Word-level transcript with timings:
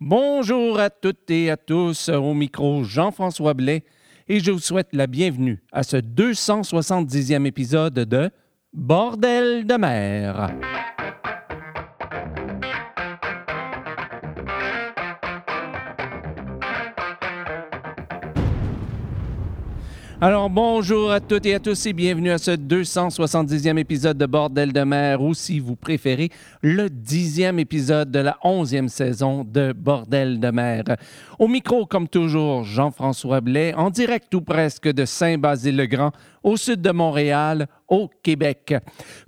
Bonjour 0.00 0.78
à 0.78 0.90
toutes 0.90 1.30
et 1.30 1.50
à 1.50 1.56
tous, 1.56 2.10
au 2.10 2.34
micro 2.34 2.84
Jean-François 2.84 3.54
Blais, 3.54 3.82
et 4.28 4.40
je 4.40 4.50
vous 4.50 4.58
souhaite 4.58 4.90
la 4.92 5.06
bienvenue 5.06 5.62
à 5.72 5.82
ce 5.82 5.96
270e 5.96 7.46
épisode 7.46 7.94
de 7.94 8.30
Bordel 8.74 9.66
de 9.66 9.74
mer. 9.76 10.54
Alors 20.18 20.48
bonjour 20.48 21.12
à 21.12 21.20
toutes 21.20 21.44
et 21.44 21.54
à 21.54 21.60
tous 21.60 21.84
et 21.84 21.92
bienvenue 21.92 22.30
à 22.30 22.38
ce 22.38 22.52
270e 22.52 23.76
épisode 23.76 24.16
de 24.16 24.24
Bordel 24.24 24.72
de 24.72 24.80
mer 24.80 25.20
ou 25.20 25.34
si 25.34 25.60
vous 25.60 25.76
préférez 25.76 26.30
le 26.62 26.88
dixième 26.88 27.58
épisode 27.58 28.10
de 28.10 28.20
la 28.20 28.38
onzième 28.42 28.88
saison 28.88 29.44
de 29.44 29.74
Bordel 29.74 30.40
de 30.40 30.48
mer. 30.50 30.84
Au 31.38 31.48
micro 31.48 31.84
comme 31.84 32.08
toujours 32.08 32.64
Jean-François 32.64 33.42
Blais 33.42 33.74
en 33.74 33.90
direct 33.90 34.34
ou 34.34 34.40
presque 34.40 34.90
de 34.90 35.04
Saint-Basile-le-Grand 35.04 36.12
au 36.42 36.56
sud 36.56 36.80
de 36.80 36.92
Montréal 36.92 37.66
au 37.86 38.08
Québec. 38.22 38.74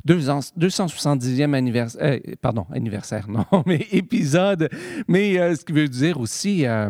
270e 0.06 1.52
anniversaire, 1.52 2.02
euh, 2.02 2.18
pardon 2.40 2.64
anniversaire 2.72 3.26
non 3.28 3.62
mais 3.66 3.86
épisode 3.92 4.70
mais 5.06 5.38
euh, 5.38 5.54
ce 5.54 5.66
qui 5.66 5.72
veut 5.72 5.88
dire 5.88 6.18
aussi 6.18 6.64
euh, 6.64 6.88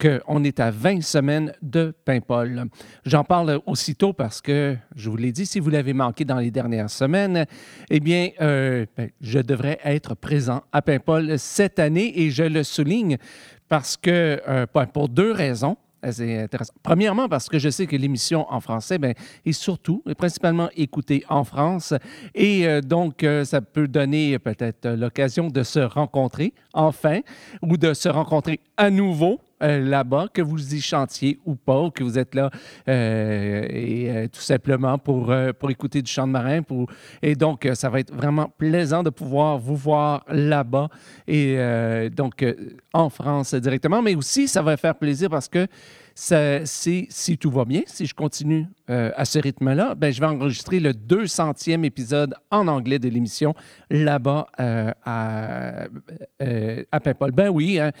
qu'on 0.00 0.44
est 0.44 0.60
à 0.60 0.70
20 0.70 1.02
semaines 1.02 1.52
de 1.62 1.94
Paimpol. 2.04 2.66
J'en 3.04 3.24
parle 3.24 3.60
aussitôt 3.66 4.12
parce 4.12 4.40
que, 4.40 4.76
je 4.94 5.08
vous 5.08 5.16
l'ai 5.16 5.32
dit, 5.32 5.46
si 5.46 5.60
vous 5.60 5.70
l'avez 5.70 5.94
manqué 5.94 6.24
dans 6.24 6.38
les 6.38 6.50
dernières 6.50 6.90
semaines, 6.90 7.46
eh 7.90 8.00
bien, 8.00 8.30
euh, 8.40 8.84
ben, 8.96 9.10
je 9.20 9.38
devrais 9.38 9.78
être 9.84 10.14
présent 10.14 10.62
à 10.72 10.82
Paimpol 10.82 11.38
cette 11.38 11.78
année 11.78 12.20
et 12.20 12.30
je 12.30 12.42
le 12.42 12.62
souligne 12.62 13.16
parce 13.68 13.96
que, 13.96 14.40
euh, 14.46 14.66
ben, 14.72 14.86
pour 14.86 15.08
deux 15.08 15.32
raisons. 15.32 15.76
C'est 16.08 16.40
intéressant. 16.40 16.74
Premièrement, 16.84 17.28
parce 17.28 17.48
que 17.48 17.58
je 17.58 17.68
sais 17.68 17.86
que 17.86 17.96
l'émission 17.96 18.46
en 18.52 18.60
français 18.60 18.96
ben, 18.96 19.14
est 19.44 19.52
surtout 19.52 20.04
et 20.08 20.14
principalement 20.14 20.68
écoutée 20.76 21.24
en 21.28 21.42
France. 21.42 21.94
Et 22.32 22.68
euh, 22.68 22.80
donc, 22.80 23.26
ça 23.44 23.60
peut 23.60 23.88
donner 23.88 24.38
peut-être 24.38 24.88
l'occasion 24.90 25.48
de 25.48 25.64
se 25.64 25.80
rencontrer 25.80 26.52
enfin 26.74 27.22
ou 27.60 27.76
de 27.76 27.92
se 27.92 28.08
rencontrer 28.08 28.60
à 28.76 28.90
nouveau 28.90 29.40
euh, 29.62 29.80
là-bas, 29.80 30.26
que 30.34 30.42
vous 30.42 30.74
y 30.74 30.82
chantiez 30.82 31.38
ou 31.46 31.54
pas, 31.54 31.80
ou 31.80 31.90
que 31.90 32.04
vous 32.04 32.18
êtes 32.18 32.34
là 32.34 32.50
euh, 32.88 33.66
et 33.70 34.10
euh, 34.10 34.28
tout 34.28 34.42
simplement 34.42 34.98
pour, 34.98 35.32
pour 35.58 35.70
écouter 35.70 36.02
du 36.02 36.10
chant 36.10 36.26
de 36.26 36.32
marin. 36.32 36.60
Et 37.22 37.34
donc, 37.34 37.66
ça 37.72 37.88
va 37.88 38.00
être 38.00 38.14
vraiment 38.14 38.52
plaisant 38.58 39.02
de 39.02 39.08
pouvoir 39.08 39.58
vous 39.58 39.76
voir 39.76 40.24
là-bas 40.28 40.88
et 41.26 41.56
donc 42.14 42.44
en 42.92 43.08
France 43.08 43.54
directement, 43.54 44.02
mais 44.02 44.14
aussi 44.14 44.48
ça 44.48 44.62
va 44.62 44.76
faire 44.76 44.94
plaisir 44.94 45.30
parce 45.30 45.48
que 45.48 45.66
si, 46.14 47.38
tout 47.38 47.50
va 47.50 47.64
bien, 47.64 47.82
si 47.86 48.06
je 48.06 48.14
continue 48.14 48.66
à 48.88 49.24
ce 49.24 49.38
rythme-là, 49.38 49.94
ben, 49.94 50.12
je 50.12 50.20
vais 50.20 50.26
enregistrer 50.26 50.80
le 50.80 50.92
200e 50.92 51.84
épisode 51.84 52.34
en 52.50 52.68
anglais 52.68 52.98
de 52.98 53.08
l'émission 53.08 53.54
là-bas 53.90 54.46
à, 54.58 55.86
à 56.92 57.00
Paimpol. 57.00 57.32
Ben 57.32 57.48
oui, 57.48 57.78
hein. 57.78 57.92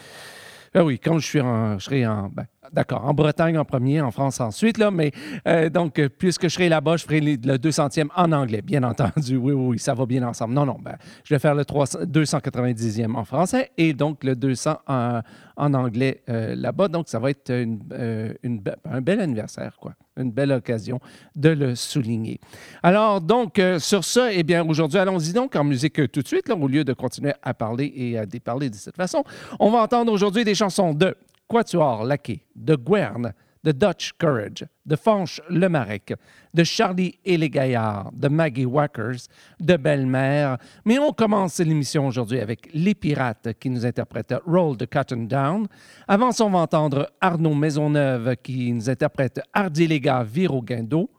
Ah 0.78 0.84
oui, 0.84 0.98
quand 0.98 1.18
je 1.18 1.26
suis 1.26 1.40
en, 1.40 1.78
je 1.78 1.84
serai 1.84 2.06
en, 2.06 2.28
ben, 2.28 2.46
d'accord, 2.72 3.04
en 3.04 3.14
Bretagne 3.14 3.58
en 3.58 3.64
premier, 3.64 4.00
en 4.00 4.10
France 4.10 4.40
ensuite, 4.40 4.78
là, 4.78 4.90
mais 4.90 5.12
euh, 5.46 5.68
donc, 5.68 5.98
euh, 5.98 6.08
puisque 6.08 6.44
je 6.44 6.48
serai 6.48 6.68
là-bas, 6.68 6.96
je 6.96 7.04
ferai 7.04 7.20
le 7.20 7.36
200e 7.36 8.08
en 8.14 8.32
anglais, 8.32 8.62
bien 8.62 8.82
entendu. 8.82 9.36
Oui, 9.36 9.52
oui, 9.52 9.78
ça 9.78 9.94
va 9.94 10.06
bien 10.06 10.22
ensemble. 10.22 10.54
Non, 10.54 10.66
non, 10.66 10.78
ben, 10.80 10.96
je 11.24 11.34
vais 11.34 11.38
faire 11.38 11.54
le 11.54 11.64
300 11.64 12.00
290e 12.04 13.14
en 13.14 13.24
français 13.24 13.70
et 13.76 13.92
donc 13.92 14.24
le 14.24 14.34
200 14.36 14.78
en, 14.86 15.22
anglais 15.56 16.22
euh, 16.28 16.54
là-bas. 16.54 16.88
Donc, 16.88 17.08
ça 17.08 17.18
va 17.18 17.30
être 17.30 17.50
un 17.50 19.00
bel 19.00 19.20
anniversaire, 19.20 19.76
quoi. 19.80 19.94
Une 20.18 20.30
belle 20.30 20.52
occasion 20.52 20.98
de 21.34 21.50
le 21.50 21.74
souligner. 21.74 22.40
Alors, 22.82 23.20
donc, 23.20 23.60
sur 23.78 24.02
ça, 24.02 24.32
eh 24.32 24.42
bien, 24.42 24.66
aujourd'hui, 24.66 24.98
allons-y 24.98 25.34
donc 25.34 25.54
en 25.56 25.64
musique 25.64 26.10
tout 26.10 26.22
de 26.22 26.26
suite, 26.26 26.48
là, 26.48 26.56
au 26.56 26.68
lieu 26.68 26.84
de 26.84 26.94
continuer 26.94 27.34
à 27.42 27.52
parler 27.52 27.92
et 27.94 28.16
à 28.16 28.24
déparler 28.24 28.70
de 28.70 28.76
cette 28.76 28.96
façon. 28.96 29.24
On 29.60 29.70
va 29.70 29.80
entendre 29.82 30.10
aujourd'hui 30.10 30.42
des 30.42 30.54
chansons 30.54 30.94
de 30.94 31.14
Quatuor 31.48 32.04
Laquais, 32.04 32.44
de 32.54 32.76
Guerne, 32.76 33.32
de 33.66 33.72
Dutch 33.72 34.12
Courage, 34.12 34.64
de 34.84 34.94
Fanche 34.94 35.40
Le 35.50 35.68
Marec, 35.68 36.14
de 36.54 36.62
Charlie 36.62 37.18
et 37.24 37.36
les 37.36 37.50
Gaillards, 37.50 38.12
de 38.12 38.28
Maggie 38.28 38.64
Wackers, 38.64 39.26
de 39.58 39.76
Belle-Mère. 39.76 40.58
Mais 40.84 41.00
on 41.00 41.12
commence 41.12 41.58
l'émission 41.58 42.06
aujourd'hui 42.06 42.38
avec 42.38 42.68
Les 42.72 42.94
Pirates 42.94 43.54
qui 43.58 43.68
nous 43.68 43.84
interprètent 43.84 44.34
Roll 44.46 44.76
the 44.76 44.86
Cotton 44.86 45.24
Down. 45.24 45.66
Avant 46.06 46.30
on 46.40 46.50
va 46.50 46.58
entendre 46.60 47.10
Arnaud 47.20 47.54
Maisonneuve 47.54 48.36
qui 48.36 48.72
nous 48.72 48.88
interprète 48.88 49.40
Hardy 49.52 50.00
vire 50.24 50.54
au 50.54 50.62
guindeau. 50.62 51.10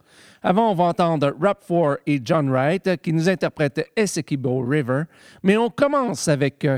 Avant, 0.42 0.72
on 0.72 0.76
va 0.76 0.86
entendre 0.86 1.36
Rap 1.42 1.64
4 1.68 2.00
et 2.06 2.22
John 2.24 2.50
Wright 2.50 3.02
qui 3.02 3.12
nous 3.12 3.28
interprètent 3.28 3.90
Essequibo 3.96 4.62
River. 4.62 5.04
Mais 5.44 5.58
on 5.58 5.70
commence 5.70 6.28
avec 6.28 6.64
euh, 6.66 6.78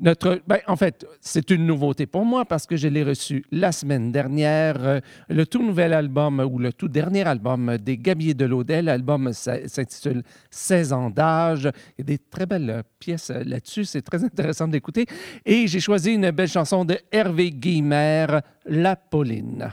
notre. 0.00 0.40
ben, 0.46 0.58
en 0.66 0.76
fait, 0.76 1.06
c'est 1.20 1.50
une 1.50 1.66
nouveauté 1.66 2.06
pour 2.06 2.24
moi 2.24 2.44
parce 2.44 2.66
que 2.66 2.76
je 2.76 2.88
l'ai 2.88 3.02
reçu 3.02 3.44
la 3.50 3.72
semaine 3.72 4.12
dernière. 4.12 4.76
euh, 4.84 5.00
le 5.28 5.46
tout 5.46 5.62
nouvel 5.62 5.92
album 5.92 6.40
ou 6.40 6.58
le 6.58 6.72
tout 6.72 6.88
dernier 6.88 7.26
album 7.26 7.78
des 7.78 7.96
Gabiers 7.96 8.34
de 8.34 8.44
l'Odel. 8.44 8.86
L'album 8.86 9.32
s'intitule 9.32 10.22
16 10.50 10.92
ans 10.92 11.10
d'âge. 11.10 11.70
Il 11.98 12.00
y 12.00 12.02
a 12.02 12.04
des 12.04 12.18
très 12.18 12.46
belles 12.46 12.70
euh, 12.70 12.82
pièces 12.98 13.30
euh, 13.30 13.42
là-dessus. 13.44 13.84
C'est 13.84 14.02
très 14.02 14.24
intéressant 14.24 14.68
d'écouter. 14.68 15.06
Et 15.44 15.66
j'ai 15.66 15.80
choisi 15.80 16.12
une 16.12 16.30
belle 16.30 16.48
chanson 16.48 16.84
de 16.84 16.98
Hervé 17.12 17.50
Guillemère, 17.50 18.42
La 18.66 18.96
Pauline. 18.96 19.72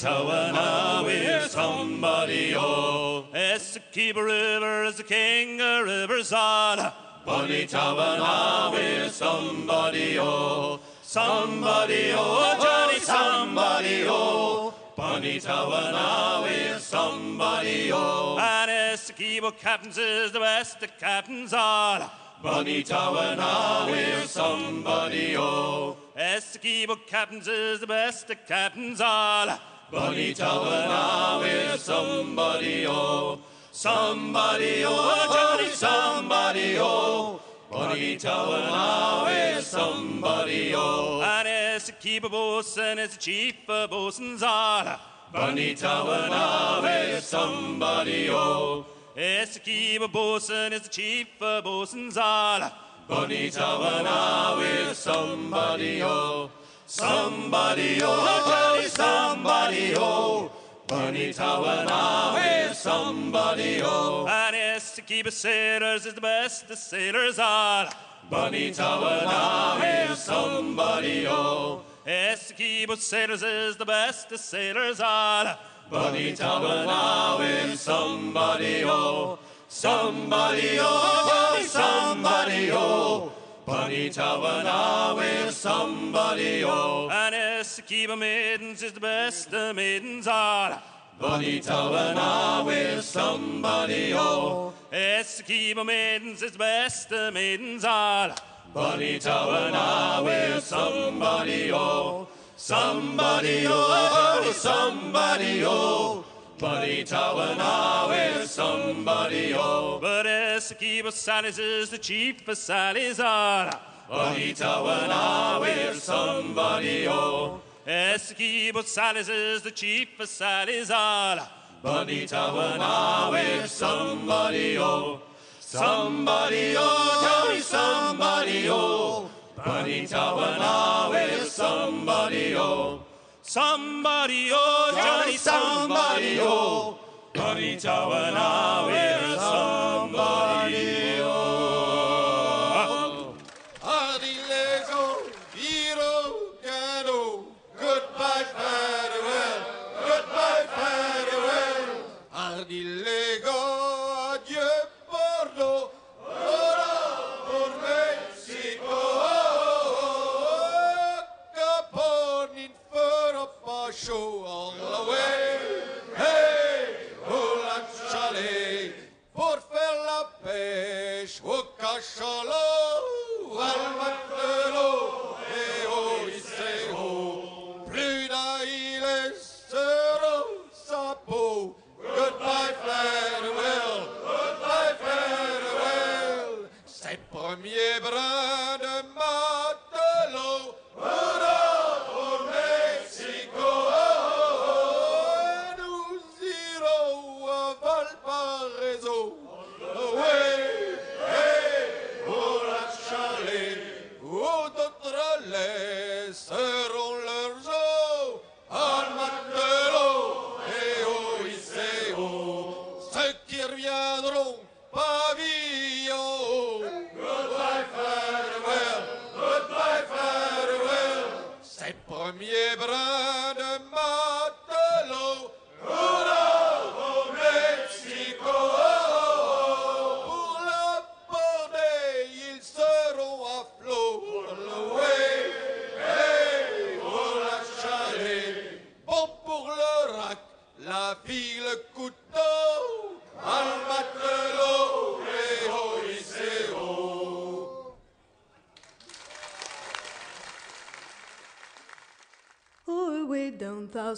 Punitawana, 0.00 1.04
we're 1.04 1.46
somebody, 1.46 2.54
oh. 2.56 3.26
Essequibo 3.34 4.24
River 4.24 4.84
is 4.84 4.96
the 4.96 5.02
king 5.02 5.60
of 5.60 5.84
rivers 5.84 6.32
all. 6.32 6.78
Punitawana, 7.26 8.72
we're 8.72 9.10
somebody, 9.10 10.18
oh. 10.18 10.80
Somebody, 11.02 12.12
oh, 12.14 12.58
Johnny, 12.62 12.98
somebody, 12.98 14.04
oh. 14.08 14.72
Punitawana, 14.96 16.44
we're 16.44 16.78
somebody, 16.78 17.92
oh. 17.92 18.38
And 18.40 18.70
Essequibo 18.70 19.52
captains 19.58 19.98
is 19.98 20.32
the 20.32 20.40
best 20.40 20.82
of 20.82 20.96
captains 20.98 21.52
ah. 21.52 22.10
all. 22.42 22.54
Bunnytawana, 22.64 23.90
we're 23.90 24.26
somebody, 24.26 25.36
oh. 25.36 25.98
Essequibo 26.16 26.96
captains 27.06 27.46
is 27.48 27.80
the 27.80 27.86
best 27.86 28.30
of 28.30 28.38
captains 28.46 29.02
ah. 29.02 29.60
Bunny 29.90 30.32
now 30.38 31.40
is 31.42 31.72
ah, 31.72 31.76
somebody 31.76 32.86
oh, 32.86 33.40
somebody 33.72 34.84
oh, 34.86 35.28
Johnny 35.32 35.70
somebody 35.70 36.76
oh. 36.78 37.40
Bunny 37.68 38.16
now 38.22 39.26
is 39.26 39.74
ah, 39.74 39.78
somebody 39.78 40.72
oh. 40.76 41.22
And 41.22 41.48
it's 41.48 41.88
a 41.88 41.92
keeper 41.92 42.28
bosun, 42.28 43.00
it's 43.00 43.16
a 43.16 43.18
chief 43.18 43.56
boss's 43.66 44.44
ala. 44.44 45.00
Bunny 45.32 45.74
now 45.74 46.84
is 46.84 47.16
ah, 47.16 47.18
somebody 47.20 48.28
oh. 48.30 48.86
It's 49.16 49.56
a 49.56 49.60
keeper 49.60 50.06
bosun, 50.06 50.72
it's 50.72 50.86
a 50.86 50.90
chief 50.90 51.26
of 51.40 51.64
boss's 51.64 52.16
ala. 52.16 52.72
Bunny 53.08 53.50
now 53.56 54.60
is 54.60 54.98
somebody 54.98 56.00
oh. 56.00 56.48
Somebody 56.90 58.00
oh, 58.02 58.82
tell 58.82 58.82
somebody 58.90 59.94
oh. 59.96 60.50
Bunny 60.88 61.32
Tawana 61.32 62.68
is 62.68 62.78
somebody 62.78 63.80
oh. 63.80 64.26
And 64.28 64.56
yes, 64.56 64.96
to 64.96 65.02
keep 65.02 65.24
us 65.24 65.36
sailors 65.36 66.04
is 66.04 66.14
the 66.14 66.20
best 66.20 66.66
the 66.66 66.74
sailors 66.74 67.38
are. 67.38 67.88
Bunny 68.28 68.72
Tawana 68.72 70.10
is 70.10 70.18
somebody 70.18 71.28
oh. 71.28 71.82
Yes, 72.04 72.48
the 72.48 72.54
keep 72.54 72.92
sailors 72.98 73.44
is 73.44 73.76
the 73.76 73.86
best 73.86 74.28
the 74.28 74.36
sailors 74.36 74.98
are. 74.98 75.56
Bunny 75.88 76.32
Tawana 76.32 77.70
is 77.70 77.80
somebody 77.80 78.82
oh. 78.84 79.38
Somebody 79.68 80.78
oh, 80.80 81.62
somebody 81.68 82.72
oh. 82.72 83.32
Bunnytawana, 83.66 85.16
we're 85.16 85.50
somebody, 85.50 86.64
oh. 86.64 87.08
And 87.10 87.34
Essequibo 87.34 88.18
maidens 88.18 88.82
is 88.82 88.92
the 88.92 89.00
best 89.00 89.52
of 89.52 89.76
maidens 89.76 90.26
all. 90.26 90.80
Bunnytawana, 91.20 92.64
we're 92.64 93.02
somebody, 93.02 94.12
oh. 94.14 94.72
Essequibo 94.92 95.84
maidens 95.84 96.42
is 96.42 96.52
the 96.52 96.58
best 96.58 97.12
of 97.12 97.34
maidens 97.34 97.84
all. 97.84 98.30
Bunnytawana, 98.74 100.24
we're 100.24 100.60
somebody, 100.60 101.70
oh. 101.72 102.28
Somebody, 102.56 103.64
oh, 103.66 104.52
somebody, 104.54 105.62
oh. 105.64 106.24
Buddy 106.60 107.04
Tawanaw 107.04 108.42
is 108.42 108.50
somebody, 108.50 109.54
oh. 109.54 109.98
But 109.98 110.26
Esaki 110.26 111.10
Sally's 111.10 111.58
is 111.58 111.88
the 111.88 111.96
chief 111.96 112.46
of 112.46 112.54
Salizada. 112.58 113.78
Buddy 114.06 114.52
Tawanaw 114.52 115.66
is 115.66 116.02
somebody, 116.02 117.08
oh. 117.08 117.62
Esaki 117.86 118.84
Sally's 118.84 119.30
is 119.30 119.62
the 119.62 119.70
chief 119.70 120.20
of 120.20 120.28
Salizada. 120.28 121.48
Buddy 121.82 122.26
Tawanaw 122.26 123.62
is 123.62 123.70
somebody, 123.70 124.76
oh. 124.76 125.22
Somebody, 125.60 126.74
oh, 126.76 127.20
tell 127.22 127.54
me 127.54 127.60
somebody, 127.60 128.68
oh. 128.68 129.30
Bunny 129.56 130.02
Tawanaw 130.02 131.40
is 131.40 131.52
somebody, 131.52 132.54
oh. 132.54 133.04
Somebody, 133.50 134.48
oh, 134.52 134.92
Johnny, 134.94 135.36
somebody, 135.36 136.38
oh. 136.38 136.46
oh. 136.46 136.98
Bunnytawana, 137.34 138.86
we're 138.86 139.38
somebody, 139.38 140.89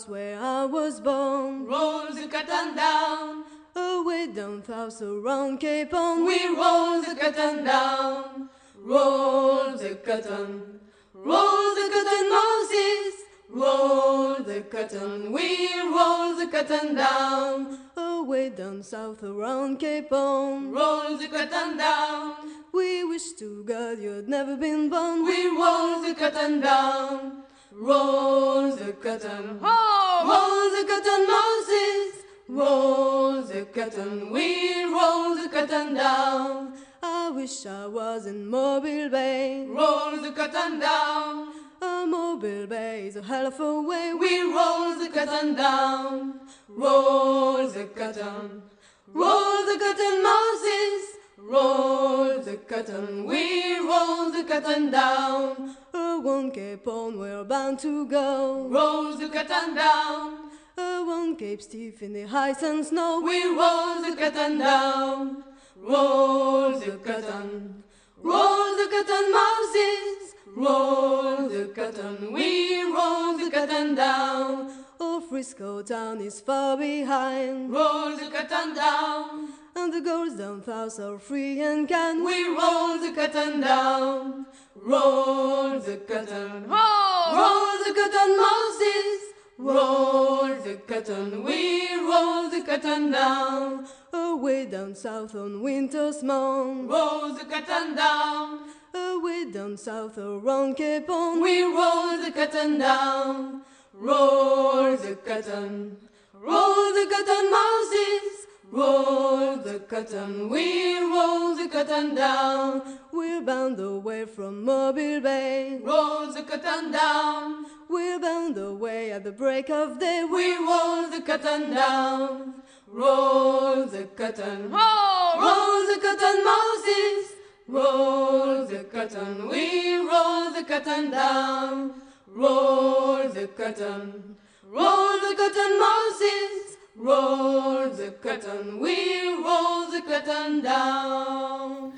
south 0.02 0.10
where 0.10 0.38
I 0.40 0.64
was 0.64 1.00
born. 1.00 1.66
Roll 1.66 2.12
the 2.12 2.28
curtain 2.28 2.74
down. 2.76 3.44
Away 3.74 4.28
down 4.28 4.62
south 4.64 5.02
around 5.02 5.58
Cape 5.60 5.92
Horn. 5.92 6.26
We 6.26 6.46
roll 6.46 7.00
the 7.00 7.14
curtain 7.14 7.64
down. 7.64 8.48
Roll 8.78 9.76
the 9.76 9.94
curtain. 9.96 10.80
Roll 11.14 11.74
the 11.74 11.88
curtain, 11.92 12.28
Moses. 12.30 13.14
Roll 13.48 14.42
the 14.42 14.62
curtain. 14.62 15.32
We 15.32 15.68
roll 15.80 16.36
the 16.36 16.48
curtain 16.50 16.94
down. 16.94 17.78
Away 17.96 18.50
down 18.50 18.82
south 18.82 19.22
around 19.22 19.78
Cape 19.78 20.10
Horn. 20.10 20.72
Roll 20.72 21.16
the 21.16 21.28
curtain 21.28 21.76
down. 21.76 22.34
We 22.72 23.04
wish 23.04 23.32
to 23.38 23.64
God 23.64 23.98
you'd 23.98 24.28
never 24.28 24.56
been 24.56 24.88
born. 24.88 25.24
We 25.24 25.48
roll 25.48 26.02
the 26.02 26.14
curtain 26.14 26.60
down. 26.60 27.42
Roll 27.74 28.76
the 28.76 28.92
curtain. 28.92 29.58
Roll 29.60 30.70
the 30.70 30.84
curtain, 30.86 31.26
Moses. 31.26 32.22
Roll 32.48 33.42
the 33.42 33.64
curtain. 33.72 34.30
We 34.30 34.84
roll 34.84 35.34
the 35.34 35.48
curtain 35.48 35.94
down. 35.94 36.74
I 37.02 37.30
wish 37.30 37.66
I 37.66 37.86
was 37.86 38.26
in 38.26 38.46
Mobile 38.46 39.08
Bay. 39.08 39.66
Roll 39.68 40.20
the 40.20 40.32
curtain 40.32 40.80
down. 40.80 41.48
Oh, 41.84 42.06
Mobile 42.06 42.66
Bay 42.68 43.08
is 43.08 43.16
a 43.16 43.22
hell 43.22 43.46
of 43.46 43.58
a 43.58 43.82
way. 43.82 44.14
We 44.14 44.42
roll 44.42 44.94
the 44.98 45.08
curtain 45.12 45.56
down, 45.56 46.40
roll 46.68 47.66
the 47.66 47.86
curtain, 47.86 48.62
roll 49.08 49.66
the 49.66 49.78
curtain, 49.80 50.22
Moses. 50.22 51.16
Roll 51.38 52.40
the 52.40 52.56
curtain, 52.56 53.24
we 53.24 53.76
roll 53.78 54.30
the 54.30 54.44
curtain 54.44 54.90
down. 54.92 55.76
One 56.22 56.50
Cape 56.52 56.86
on, 56.86 57.18
we're 57.18 57.42
bound 57.44 57.78
to 57.80 58.06
go. 58.06 58.68
Roll 58.68 59.12
the 59.16 59.28
curtain 59.28 59.74
down, 59.74 60.50
Uh, 60.78 61.02
one 61.04 61.34
Cape 61.36 61.60
stiff 61.60 62.00
in 62.02 62.12
the 62.12 62.24
ice 62.24 62.62
and 62.62 62.84
snow. 62.86 63.20
we 63.20 63.44
roll 63.44 64.00
the 64.00 64.14
curtain 64.16 64.58
down. 64.58 65.44
Roll 65.76 66.78
the 66.78 66.92
curtain, 66.98 67.82
roll 68.22 68.76
the 68.76 68.86
curtain, 68.88 69.32
Moses. 69.32 70.34
Roll 70.54 71.48
the 71.48 71.64
curtain, 71.74 72.32
we 72.32 72.82
roll 72.84 73.36
the 73.36 73.50
curtain 73.50 73.94
down. 73.96 74.70
Oh, 75.00 75.20
Frisco 75.28 75.82
town 75.82 76.20
is 76.20 76.40
far 76.40 76.76
behind. 76.76 77.72
Roll 77.72 78.16
the 78.16 78.30
curtain 78.30 78.74
down, 78.74 79.48
And 79.74 79.92
the 79.92 80.00
girls 80.00 80.34
down 80.36 80.62
south 80.64 81.00
are 81.00 81.18
free 81.18 81.60
and 81.60 81.88
can. 81.88 82.22
we 82.24 82.44
roll 82.48 82.98
the 82.98 83.12
curtain 83.12 83.60
down. 83.60 84.46
Roll 84.84 85.78
the 85.78 85.96
curtain, 86.08 86.68
roll 86.68 87.78
the 87.84 87.92
curtain, 87.94 88.36
Moses. 88.36 89.22
Roll 89.56 90.48
the 90.60 90.74
curtain, 90.86 91.44
we 91.44 91.94
roll 91.94 92.50
the 92.50 92.62
curtain 92.66 93.12
down. 93.12 93.86
Away 94.12 94.66
down 94.66 94.96
south 94.96 95.36
on 95.36 95.62
Winter's 95.62 96.24
Mound. 96.24 96.90
Roll 96.90 97.32
the 97.32 97.44
curtain 97.44 97.94
down, 97.94 98.58
Away 98.92 99.50
down 99.52 99.76
south 99.76 100.18
around 100.18 100.76
Cape 100.76 101.08
on. 101.08 101.40
we 101.40 101.62
roll 101.62 102.18
the 102.20 102.32
curtain 102.34 102.78
down. 102.78 103.62
Roll 103.94 104.96
the 104.96 105.14
curtain, 105.14 105.96
roll 106.34 106.92
the 106.92 107.06
curtain, 107.08 107.50
Moses. 107.50 108.46
Roll 108.72 109.58
the 109.58 109.80
curtain, 109.80 110.48
we 110.48 110.98
roll 110.98 111.54
the 111.54 111.68
curtain 111.68 112.14
down. 112.14 112.80
We're 113.12 113.42
bound 113.42 113.78
away 113.78 114.24
from 114.24 114.64
Mobile 114.64 115.20
Bay. 115.20 115.78
Roll 115.84 116.32
the 116.32 116.42
curtain 116.42 116.90
down, 116.90 117.66
We're 117.90 118.18
bound 118.18 118.56
away 118.56 119.12
at 119.12 119.24
the 119.24 119.30
break 119.32 119.68
of 119.68 119.98
day. 119.98 120.24
we 120.24 120.56
roll 120.56 121.10
the 121.10 121.20
curtain 121.20 121.74
down. 121.74 122.62
Roll 122.88 123.84
the 123.84 124.04
curtain, 124.04 124.70
roll 124.70 125.86
the 125.90 125.98
curtain, 126.00 126.42
Moses. 126.42 127.32
Roll 127.68 128.64
the 128.66 128.84
curtain, 128.84 129.48
we 129.50 129.96
roll 129.96 130.50
the 130.50 130.64
curtain 130.66 131.10
down. 131.10 131.92
Roll 132.26 133.28
the 133.28 133.48
curtain, 133.48 134.36
roll 134.64 135.20
the 135.20 135.34
curtain, 135.36 135.78
Moses. 135.78 136.71
Roll 136.94 137.88
the 137.90 138.12
curtain, 138.20 138.78
we 138.78 138.94
roll 139.42 139.90
the 139.90 140.02
curtain 140.06 140.60
down. 140.62 141.92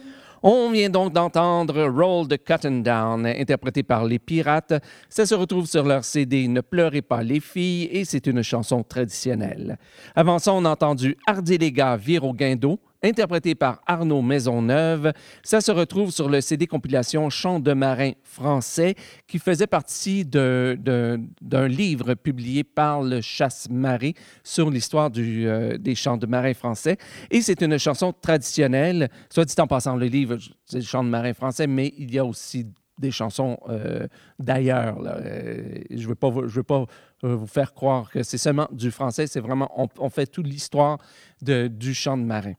On 0.46 0.70
vient 0.70 0.90
donc 0.90 1.14
d'entendre 1.14 1.84
Roll 1.86 2.28
the 2.28 2.36
Cotton 2.36 2.82
Down, 2.82 3.24
interprété 3.26 3.82
par 3.82 4.04
les 4.04 4.18
Pirates. 4.18 4.74
Ça 5.08 5.24
se 5.24 5.34
retrouve 5.34 5.66
sur 5.66 5.84
leur 5.84 6.04
CD 6.04 6.48
Ne 6.48 6.60
pleurez 6.60 7.00
pas 7.00 7.22
les 7.22 7.40
filles 7.40 7.88
et 7.90 8.04
c'est 8.04 8.26
une 8.26 8.42
chanson 8.42 8.82
traditionnelle. 8.82 9.78
Avant 10.14 10.38
ça, 10.38 10.52
on 10.52 10.66
a 10.66 10.70
entendu 10.70 11.16
Hardy 11.26 11.56
les 11.56 11.72
gars 11.72 11.96
vire 11.96 12.24
au 12.24 12.34
guindeau, 12.34 12.78
interprété 13.04 13.54
par 13.54 13.80
Arnaud 13.86 14.22
Maisonneuve. 14.22 15.12
Ça 15.42 15.60
se 15.60 15.70
retrouve 15.70 16.10
sur 16.10 16.28
le 16.28 16.40
CD 16.40 16.66
compilation 16.66 17.30
Chants 17.30 17.60
de 17.60 17.72
marins 17.72 18.12
français 18.22 18.94
qui 19.26 19.38
faisait 19.38 19.66
partie 19.66 20.24
d'un 20.24 21.68
livre 21.68 22.14
publié 22.14 22.64
par 22.64 23.02
le 23.02 23.20
Chasse-Marée 23.20 24.14
sur 24.42 24.70
l'histoire 24.70 25.10
euh, 25.16 25.76
des 25.78 25.94
chants 25.94 26.16
de 26.16 26.26
marins 26.26 26.54
français. 26.54 26.96
Et 27.30 27.42
c'est 27.42 27.60
une 27.62 27.78
chanson 27.78 28.12
traditionnelle. 28.12 29.10
Soit 29.28 29.44
dit 29.44 29.54
en 29.58 29.66
passant, 29.66 29.96
le 29.96 30.06
livre, 30.06 30.38
c'est 30.64 30.78
le 30.78 30.84
chant 30.84 31.04
de 31.04 31.10
marins 31.10 31.34
français, 31.34 31.66
mais 31.66 31.92
il 31.98 32.12
y 32.12 32.18
a 32.18 32.24
aussi 32.24 32.66
des 32.98 33.10
chansons 33.10 33.58
euh, 33.68 34.06
d'ailleurs. 34.38 34.98
Euh, 35.04 35.80
je 35.90 36.02
ne 36.02 36.08
veux 36.08 36.14
pas, 36.14 36.84
vous 37.28 37.46
faire 37.46 37.72
croire 37.72 38.10
que 38.10 38.22
c'est 38.22 38.38
seulement 38.38 38.68
du 38.70 38.90
français. 38.90 39.26
C'est 39.26 39.40
vraiment, 39.40 39.70
on, 39.98 40.10
fait 40.10 40.26
toute 40.26 40.46
l'histoire 40.46 40.98
du 41.40 41.94
chant 41.94 42.16
de 42.16 42.22
marin. 42.22 42.54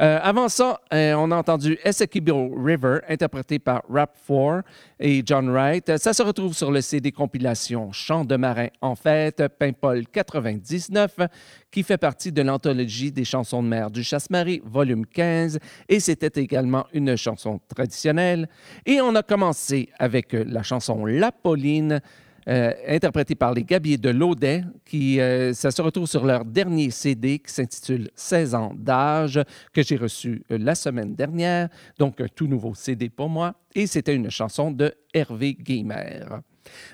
Euh, 0.00 0.18
avant 0.22 0.48
ça, 0.48 0.80
euh, 0.92 1.14
on 1.14 1.30
a 1.30 1.36
entendu 1.36 1.78
Essequibo 1.84 2.54
River, 2.56 2.98
interprété 3.08 3.58
par 3.58 3.82
Rap 3.88 4.16
4 4.26 4.62
et 5.00 5.22
John 5.24 5.50
Wright. 5.50 5.98
Ça 5.98 6.12
se 6.12 6.22
retrouve 6.22 6.54
sur 6.54 6.70
le 6.70 6.80
CD 6.80 7.12
compilation 7.12 7.92
Chant 7.92 8.24
de 8.24 8.36
marin 8.36 8.68
en 8.80 8.94
fête, 8.94 9.42
Paimpol 9.58 10.06
99, 10.06 11.18
qui 11.70 11.82
fait 11.82 11.98
partie 11.98 12.32
de 12.32 12.42
l'anthologie 12.42 13.12
des 13.12 13.24
chansons 13.24 13.62
de 13.62 13.68
mer 13.68 13.90
du 13.90 14.02
Chasse-Marée, 14.02 14.62
volume 14.64 15.06
15, 15.06 15.58
et 15.88 16.00
c'était 16.00 16.40
également 16.40 16.86
une 16.92 17.16
chanson 17.16 17.60
traditionnelle. 17.74 18.48
Et 18.84 19.00
on 19.00 19.14
a 19.14 19.22
commencé 19.22 19.88
avec 19.98 20.32
la 20.32 20.62
chanson 20.62 21.06
La 21.06 21.32
Pauline, 21.32 22.00
euh, 22.48 22.72
interprétée 22.86 23.34
par 23.34 23.52
les 23.52 23.64
Gabiers 23.64 23.98
de 23.98 24.10
Laudet, 24.10 24.62
qui 24.84 25.20
euh, 25.20 25.52
ça 25.52 25.70
se 25.72 25.82
retrouve 25.82 26.06
sur 26.06 26.24
leur 26.24 26.44
dernier 26.44 26.90
CD 26.90 27.40
qui 27.40 27.52
s'intitule 27.52 28.08
16 28.14 28.54
ans 28.54 28.72
d'âge, 28.76 29.40
que 29.72 29.82
j'ai 29.82 29.96
reçu 29.96 30.44
euh, 30.52 30.58
la 30.58 30.76
semaine 30.76 31.14
dernière, 31.14 31.68
donc 31.98 32.20
un 32.20 32.28
tout 32.28 32.46
nouveau 32.46 32.74
CD 32.74 33.08
pour 33.08 33.28
moi, 33.28 33.54
et 33.74 33.88
c'était 33.88 34.14
une 34.14 34.30
chanson 34.30 34.70
de 34.70 34.94
Hervé 35.12 35.54
Guimer. 35.54 36.20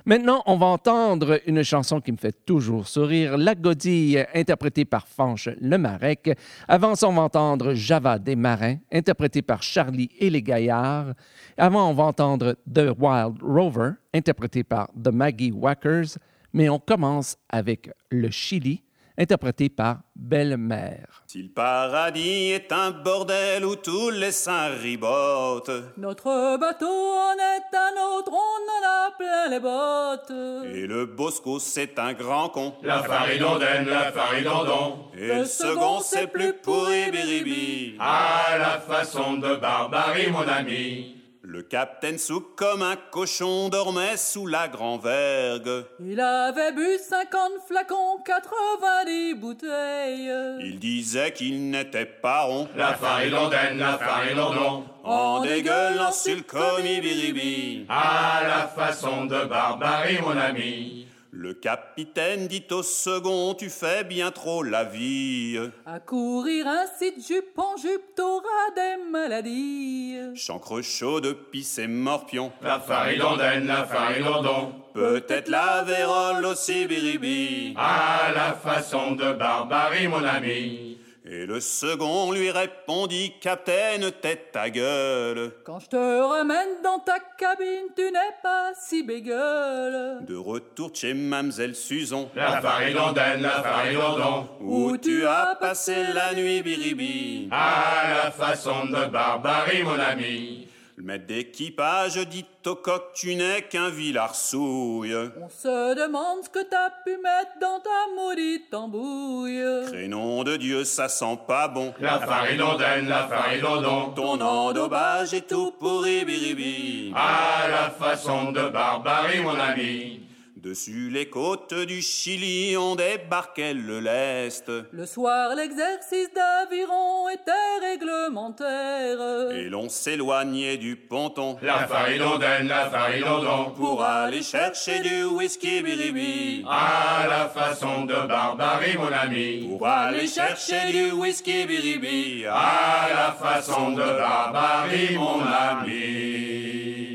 Maintenant, 0.05 0.43
on 0.47 0.57
va 0.57 0.67
entendre 0.67 1.41
une 1.47 1.63
chanson 1.63 2.01
qui 2.01 2.13
me 2.13 2.17
fait 2.17 2.45
toujours 2.45 2.89
sourire, 2.89 3.37
La 3.37 3.55
Godille, 3.55 4.27
interprétée 4.35 4.85
par 4.85 5.07
Fanche 5.07 5.49
Lemarec. 5.61 6.37
Avant 6.69 6.95
on 7.03 7.13
va 7.13 7.23
entendre 7.23 7.75
Java 7.75 8.19
des 8.19 8.37
Marins, 8.37 8.77
interprété 8.93 9.43
par 9.43 9.63
Charlie 9.63 10.11
et 10.19 10.31
les 10.31 10.43
Gaillards. 10.43 11.15
Avant, 11.57 11.91
on 11.91 11.95
va 11.95 12.05
entendre 12.05 12.57
The 12.73 12.91
Wild 12.99 13.43
Rover, 13.43 13.93
interprété 14.15 14.65
par 14.65 14.89
The 14.89 15.13
Maggie 15.13 15.53
Wackers. 15.53 16.19
Mais 16.53 16.69
on 16.69 16.79
commence 16.79 17.37
avec 17.49 17.91
Le 18.11 18.31
Chili, 18.31 18.83
interprété 19.23 19.69
par 19.69 19.99
Belle-Mère. 20.17 21.23
Si 21.27 21.43
le 21.45 21.49
paradis 21.49 22.51
est 22.51 22.71
un 22.73 22.91
bordel 22.91 23.65
où 23.65 23.77
tous 23.77 24.11
les 24.11 24.33
saints 24.33 24.69
ribotent, 24.83 25.71
Notre 25.97 26.59
bateau 26.59 26.87
en 26.87 27.35
est 27.35 27.77
un 27.77 28.19
autre, 28.19 28.31
on 28.33 28.61
en 28.77 28.83
a 28.87 29.11
plein 29.17 29.49
les 29.49 29.61
bottes. 29.61 30.31
et 30.75 30.87
le 30.87 31.07
Bosco 31.07 31.59
c'est 31.59 31.99
un 31.99 32.13
grand 32.13 32.49
con, 32.51 32.75
La 32.83 33.03
faridondaine, 33.03 33.87
la 33.89 34.13
faridondon, 34.13 35.07
et 35.17 35.29
le 35.29 35.45
second 35.45 36.01
c'est 36.01 36.27
plus 36.27 36.53
pourri 36.55 37.11
biribi. 37.11 37.97
à 38.01 38.59
la 38.59 38.81
façon 38.81 39.35
de 39.35 39.55
barbarie, 39.57 40.31
mon 40.31 40.47
ami. 40.47 41.22
Le 41.45 41.63
capitaine 41.63 42.19
sous 42.19 42.41
comme 42.41 42.83
un 42.83 42.95
cochon 43.11 43.69
dormait 43.69 44.17
sous 44.17 44.47
la 44.47 44.69
grand-vergue. 44.69 45.85
Il 45.99 46.21
avait 46.21 46.71
bu 46.71 46.97
50 46.97 47.53
flacons, 47.67 48.19
90 48.25 49.35
bouteilles. 49.35 50.33
Il 50.61 50.79
disait 50.79 51.33
qu'il 51.33 51.69
n'était 51.71 52.07
pas 52.07 52.43
rond, 52.43 52.69
La 52.77 52.95
faridondaine, 52.95 53.77
la 53.79 53.99
faridondon, 53.99 54.85
en 55.03 55.41
dégueulant 55.43 56.13
sur 56.13 56.37
le 56.37 56.43
commis 56.43 57.01
biribi. 57.01 57.87
à 57.89 58.43
la 58.47 58.69
façon 58.69 59.25
de 59.25 59.45
barbarie, 59.45 60.21
mon 60.23 60.37
ami. 60.39 61.09
Le 61.35 61.55
capitaine 61.55 62.47
dit 62.47 62.67
au 62.73 62.83
second, 62.83 63.55
tu 63.55 63.71
fais 63.71 64.05
bien 64.05 64.31
trop 64.31 64.63
la 64.63 64.85
vie. 64.85 65.59
À 65.87 65.99
courir 65.99 66.67
ainsi 66.69 67.11
de 67.13 67.23
jupe 67.23 67.59
en 67.59 67.75
jupe, 67.79 68.15
t'auras 68.15 68.71
des 68.77 69.03
maladies. 69.11 70.19
Chancre 70.35 70.83
chaud 70.83 71.23
de 71.23 71.33
pisse 71.33 71.79
et 71.79 71.87
morpion. 71.87 72.53
La 72.63 72.79
faridondaine, 72.79 73.67
la 73.67 73.87
faridondon, 73.87 74.75
Peut-être 74.93 75.49
la 75.49 75.83
vérole 75.85 76.45
aussi 76.45 76.85
biribi. 76.85 77.73
à 77.79 78.31
la 78.35 78.53
façon 78.53 79.13
de 79.13 79.33
barbarie, 79.33 80.09
mon 80.09 80.23
ami. 80.23 80.92
Et 81.25 81.47
le 81.47 81.61
second 81.61 82.33
lui 82.33 82.51
répondit, 82.51 83.33
Capitaine, 83.41 84.11
tête 84.21 84.51
ta 84.51 84.69
gueule. 84.71 85.53
Quand 85.63 85.79
je 85.79 85.87
te 85.87 85.97
ramène 85.97 86.83
dans 86.83 86.99
ta 86.99 87.21
cabine, 87.39 87.87
tu 87.95 88.03
n'es 88.03 88.19
pas 88.43 88.73
si 88.75 89.05
bégueule. 89.05 90.25
De 90.27 90.35
retour 90.35 90.91
chez 90.93 91.15
Mamselle 91.15 91.77
Suzon, 91.77 92.29
La 92.35 92.61
faridondaine, 92.61 93.41
la 93.43 93.63
faridondon, 93.63 94.49
où 94.61 94.97
tu 94.97 95.25
as 95.25 95.57
passé 95.61 95.95
la 96.13 96.35
nuit 96.35 96.61
biribi. 96.61 97.49
à 97.53 98.25
la 98.25 98.31
façon 98.33 98.87
de 98.87 99.07
barbarie, 99.09 99.85
mon 99.85 99.99
ami. 100.01 100.67
Le 100.97 101.05
maître 101.05 101.27
d'équipage 101.27 102.17
dit 102.29 102.45
au 102.67 102.75
coq, 102.75 103.03
tu 103.15 103.35
n'es 103.35 103.63
qu'un 103.63 103.89
vil 103.89 104.19
arsouille. 104.19 105.17
On 105.41 105.49
se 105.49 105.95
demande 105.95 106.45
ce 106.45 106.51
que 106.51 106.63
t'as 106.63 106.91
pu 107.03 107.17
mettre 107.17 107.59
dans 107.61 107.81
ta 107.81 107.91
maudite 108.15 108.75
embouille. 108.75 109.87
Prénom 109.89 110.45
de 110.45 110.57
Dieu, 110.57 110.85
ça 110.85 111.09
sent 111.09 111.39
pas 111.47 111.69
bon. 111.69 111.95
La 111.99 112.21
faridondaine, 112.21 113.09
la 113.09 113.27
faridondon. 113.27 114.11
Ton 114.11 114.39
endobage 114.41 115.33
est 115.33 115.49
tout 115.49 115.73
pourri, 115.81 116.27
biribi. 116.27 117.13
À 117.17 117.69
la 117.69 117.91
façon 117.91 118.53
de 118.53 118.69
Barbarie, 118.69 119.41
mon 119.41 119.59
ami. 119.59 120.21
Dessus 120.63 121.11
les 121.11 121.29
côtes 121.29 121.75
du 121.75 122.01
Chili, 122.03 122.77
on 122.77 122.95
débarquait 122.95 123.75
le 123.75 123.99
lest. 123.99 124.71
Le 124.93 125.07
soir, 125.07 125.57
l'exercice 125.57 126.29
d'aviron 126.33 127.29
était 127.31 127.51
réglementaire. 127.91 129.51
Et 129.57 129.69
l'on 129.69 129.89
s'éloignait 129.89 130.77
du 130.77 130.95
ponton 130.95 131.57
La 131.63 131.89
faridondaine, 131.89 132.69
la 132.69 132.89
faridondon. 132.89 133.73
pour 133.73 134.05
aller 134.05 134.41
chercher 134.41 135.01
du 135.01 135.25
whisky, 135.25 135.83
biribi. 135.83 136.65
À 136.71 137.27
la 137.29 137.49
façon 137.49 138.05
de 138.05 138.15
Barbarie, 138.15 138.97
mon 138.97 139.13
ami. 139.13 139.67
Pour 139.69 139.89
aller 139.89 140.29
chercher 140.29 140.93
du 140.93 141.11
whisky, 141.11 141.67
biribi. 141.67 142.45
À 142.49 143.09
la 143.13 143.33
façon 143.33 143.91
de 143.91 143.97
Barbarie, 143.97 145.17
mon 145.17 145.41
ami. 145.43 147.12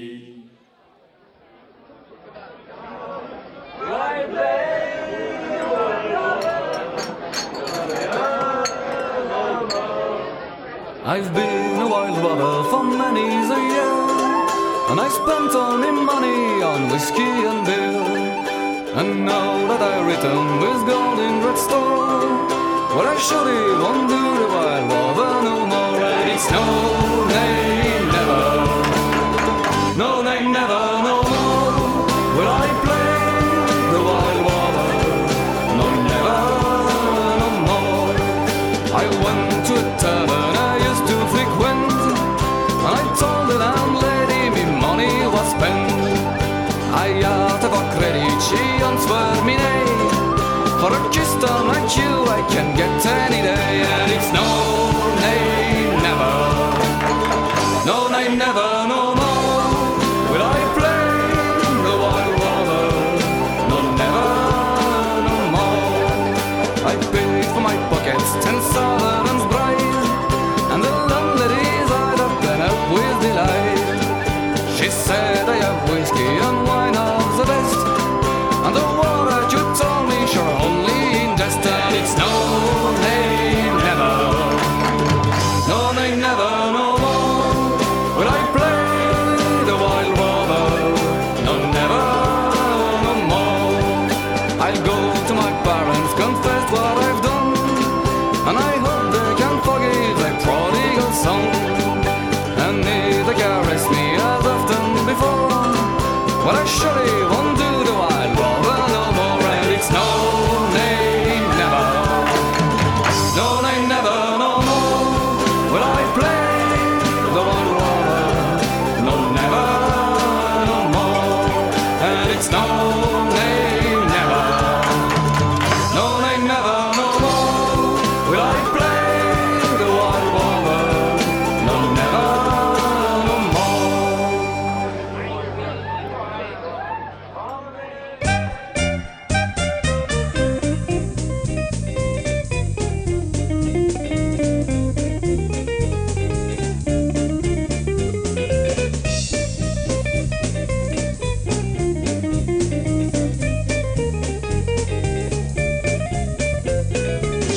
I've 11.09 11.33
been 11.33 11.81
a 11.81 11.87
wild 11.87 12.17
robber 12.17 12.69
for 12.69 12.83
many's 12.83 13.49
a 13.49 13.55
year, 13.55 13.95
and 14.89 14.99
I 14.99 15.07
spent 15.07 15.55
all 15.55 15.77
my 15.77 15.91
money 15.91 16.61
on 16.63 16.89
whiskey 16.91 17.21
and 17.21 17.65
beer. 17.65 18.03
And 18.99 19.25
now 19.25 19.67
that 19.67 19.81
I 19.81 20.05
return 20.05 20.59
with 20.59 20.85
gold 20.85 21.19
in 21.19 21.41
red 21.45 21.57
store, 21.57 22.27
well 22.93 23.07
I 23.07 23.15
surely 23.17 23.71
won't 23.81 24.09
do 24.09 24.21
the 24.41 24.47
wild 24.53 24.91
robber 24.91 25.31
no 25.47 25.65
more. 25.65 26.03
And 26.03 26.29
it's 26.31 26.51
no, 26.51 26.65
she 48.47 48.61
answered 48.89 49.43
me 49.45 49.55
nay. 49.57 49.85
For 50.79 50.91
a 50.99 51.01
custom 51.15 51.67
like 51.67 51.89
you, 51.99 52.11
I 52.37 52.41
can 52.53 52.67
get 52.77 53.05
any 53.25 53.41
day, 53.41 53.83
and 53.95 54.11
it's 54.15 54.29
no, 54.37 54.47
nay, 55.23 55.89
never, 56.07 56.33
no, 57.89 57.97
nay, 58.15 58.27
never, 58.35 58.66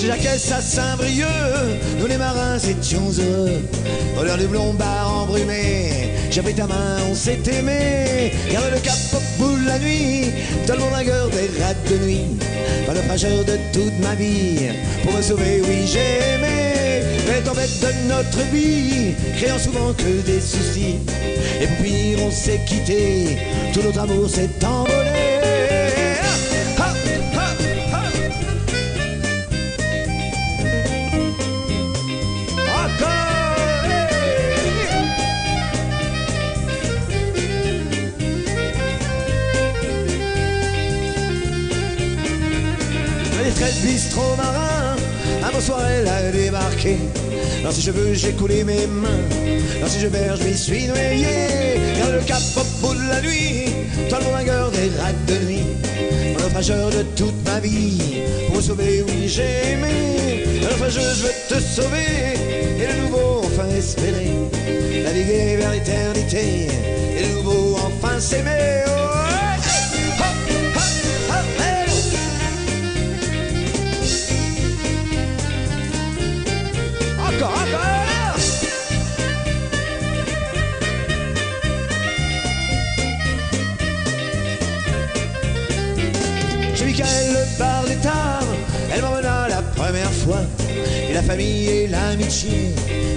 Chez 0.00 0.06
Jacques 0.06 0.24
à 0.24 0.62
Saint-Brieuc, 0.62 1.26
nous 1.98 2.06
les 2.06 2.16
marins 2.16 2.56
étions 2.56 3.10
heureux. 3.18 3.60
Au 4.18 4.24
l'heure 4.24 4.38
du 4.38 4.46
Lombard 4.46 5.24
embrumé, 5.24 6.14
j'ai 6.30 6.40
pris 6.40 6.54
ta 6.54 6.66
main, 6.66 6.96
on 7.10 7.14
s'est 7.14 7.38
aimé. 7.52 8.32
Garde 8.50 8.72
le 8.72 8.80
cap 8.80 8.96
au 9.38 9.56
la 9.66 9.78
nuit, 9.78 10.32
dans 10.66 10.76
le 10.76 10.80
vainqueur 10.90 11.28
des 11.28 11.50
rats 11.62 11.74
de 11.90 12.04
nuit. 12.06 12.38
Pas 12.86 12.94
le 12.94 13.02
frageur 13.02 13.44
de 13.44 13.58
toute 13.74 13.98
ma 14.00 14.14
vie, 14.14 14.70
pour 15.02 15.12
me 15.12 15.20
sauver, 15.20 15.60
oui, 15.68 15.86
j'ai 15.86 16.34
aimé. 16.34 17.02
Mais 17.28 17.42
tempête 17.42 17.80
de 17.80 18.08
notre 18.08 18.38
vie, 18.54 19.12
créant 19.36 19.58
souvent 19.58 19.92
que 19.92 20.22
des 20.24 20.40
soucis. 20.40 20.98
Et 21.60 21.66
pour 21.66 22.24
on 22.26 22.30
s'est 22.30 22.60
quitté, 22.64 23.36
tout 23.74 23.82
notre 23.82 24.00
amour 24.00 24.30
s'est 24.30 24.48
envolé. 24.64 24.89
Bistrot 43.82 44.36
marin, 44.36 44.96
un 45.44 45.52
beau 45.52 45.60
soir 45.60 45.80
elle 45.88 46.08
a 46.08 46.30
débarqué. 46.30 46.96
Dans 47.62 47.70
ses 47.70 47.82
cheveux 47.82 48.14
j'ai 48.14 48.32
coulé 48.32 48.64
mes 48.64 48.86
mains, 48.86 49.24
dans 49.80 49.88
ses 49.88 50.00
cheveux 50.00 50.36
je 50.38 50.44
m'y 50.44 50.56
suis 50.56 50.86
noyé. 50.86 51.26
Garde 51.98 52.12
le 52.12 52.20
cap 52.20 52.42
au 52.56 52.86
bout 52.86 52.94
de 52.94 53.08
la 53.08 53.20
nuit, 53.20 53.72
toi 54.08 54.18
le 54.20 54.30
vainqueur 54.30 54.70
des 54.70 54.90
rats 54.98 55.12
de 55.26 55.44
nuit. 55.46 55.66
Le 56.36 56.42
naufrageur 56.42 56.90
de 56.90 57.02
toute 57.16 57.44
ma 57.44 57.60
vie, 57.60 58.22
pour 58.46 58.56
me 58.56 58.62
sauver, 58.62 59.04
oui 59.06 59.28
j'ai 59.28 59.72
aimé. 59.72 60.44
Le 60.62 60.68
naufrageur 60.68 61.14
je 61.14 61.22
veux 61.24 61.34
te 61.48 61.60
sauver, 61.60 62.36
et 62.80 62.86
le 62.86 63.02
nouveau 63.02 63.42
enfin 63.44 63.68
espérer. 63.76 64.30
Naviguer 65.04 65.56
vers 65.56 65.72
l'éternité, 65.72 66.68
et 67.18 67.22
le 67.22 67.34
nouveau 67.34 67.76
enfin 67.76 68.18
s'aimer. 68.18 68.84
Oh, 68.86 69.19
la 91.20 91.26
famille 91.26 91.68
et 91.68 91.86
l'amitié. 91.86 92.70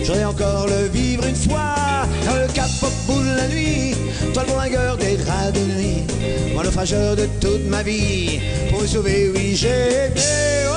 J'aurais 0.04 0.26
encore 0.26 0.68
le 0.68 0.88
vivre 0.90 1.26
une 1.26 1.36
fois, 1.36 2.06
dans 2.26 2.36
le 2.36 2.48
cap 2.54 2.70
bout 3.08 3.22
de 3.22 3.38
la 3.38 3.48
nuit. 3.48 3.96
Toi 4.34 4.44
le 4.44 4.50
bourlingueur 4.50 4.98
des 4.98 5.16
draps 5.18 5.54
de 5.54 5.60
nuit, 5.60 6.04
moi 6.54 6.64
le 6.64 6.72
frageur 6.72 7.16
de 7.16 7.28
toute 7.40 7.66
ma 7.70 7.82
vie. 7.82 8.42
Pour 8.70 8.82
me 8.82 8.88
sauver, 8.88 9.32
oui, 9.34 9.56
j'ai 9.56 9.68
aimé. 9.68 10.73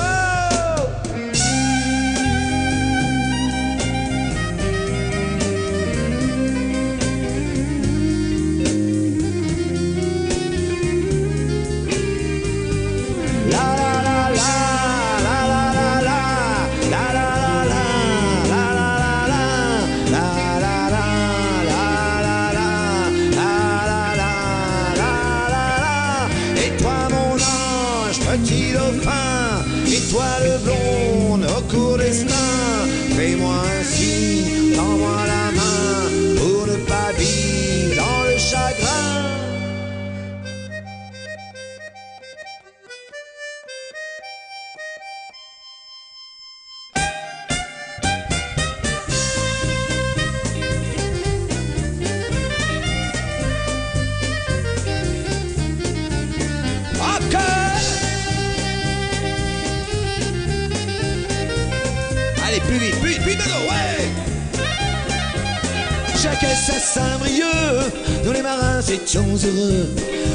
Saint-Brieuc, 66.97 67.93
nous 68.25 68.31
les 68.31 68.41
marins 68.41 68.81
étions 68.81 69.27
heureux. 69.45 69.85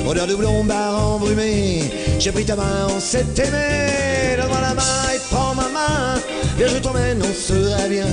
Odeur 0.07 0.29
de 0.29 0.37
blombards 0.37 1.15
embrumé, 1.15 1.91
j'ai 2.21 2.31
pris 2.31 2.45
ta 2.45 2.55
main, 2.55 2.87
on 2.89 3.01
s'est 3.01 3.27
aimé. 3.47 4.37
Donne-moi 4.39 4.61
la 4.61 4.75
main 4.75 5.05
et 5.13 5.21
prends 5.29 5.57
ma 5.57 5.69
main, 5.77 6.21
viens 6.57 6.69
je 6.69 6.79
t'emmène, 6.79 7.21
on 7.21 7.35
sera 7.35 7.89
bien. 7.89 8.07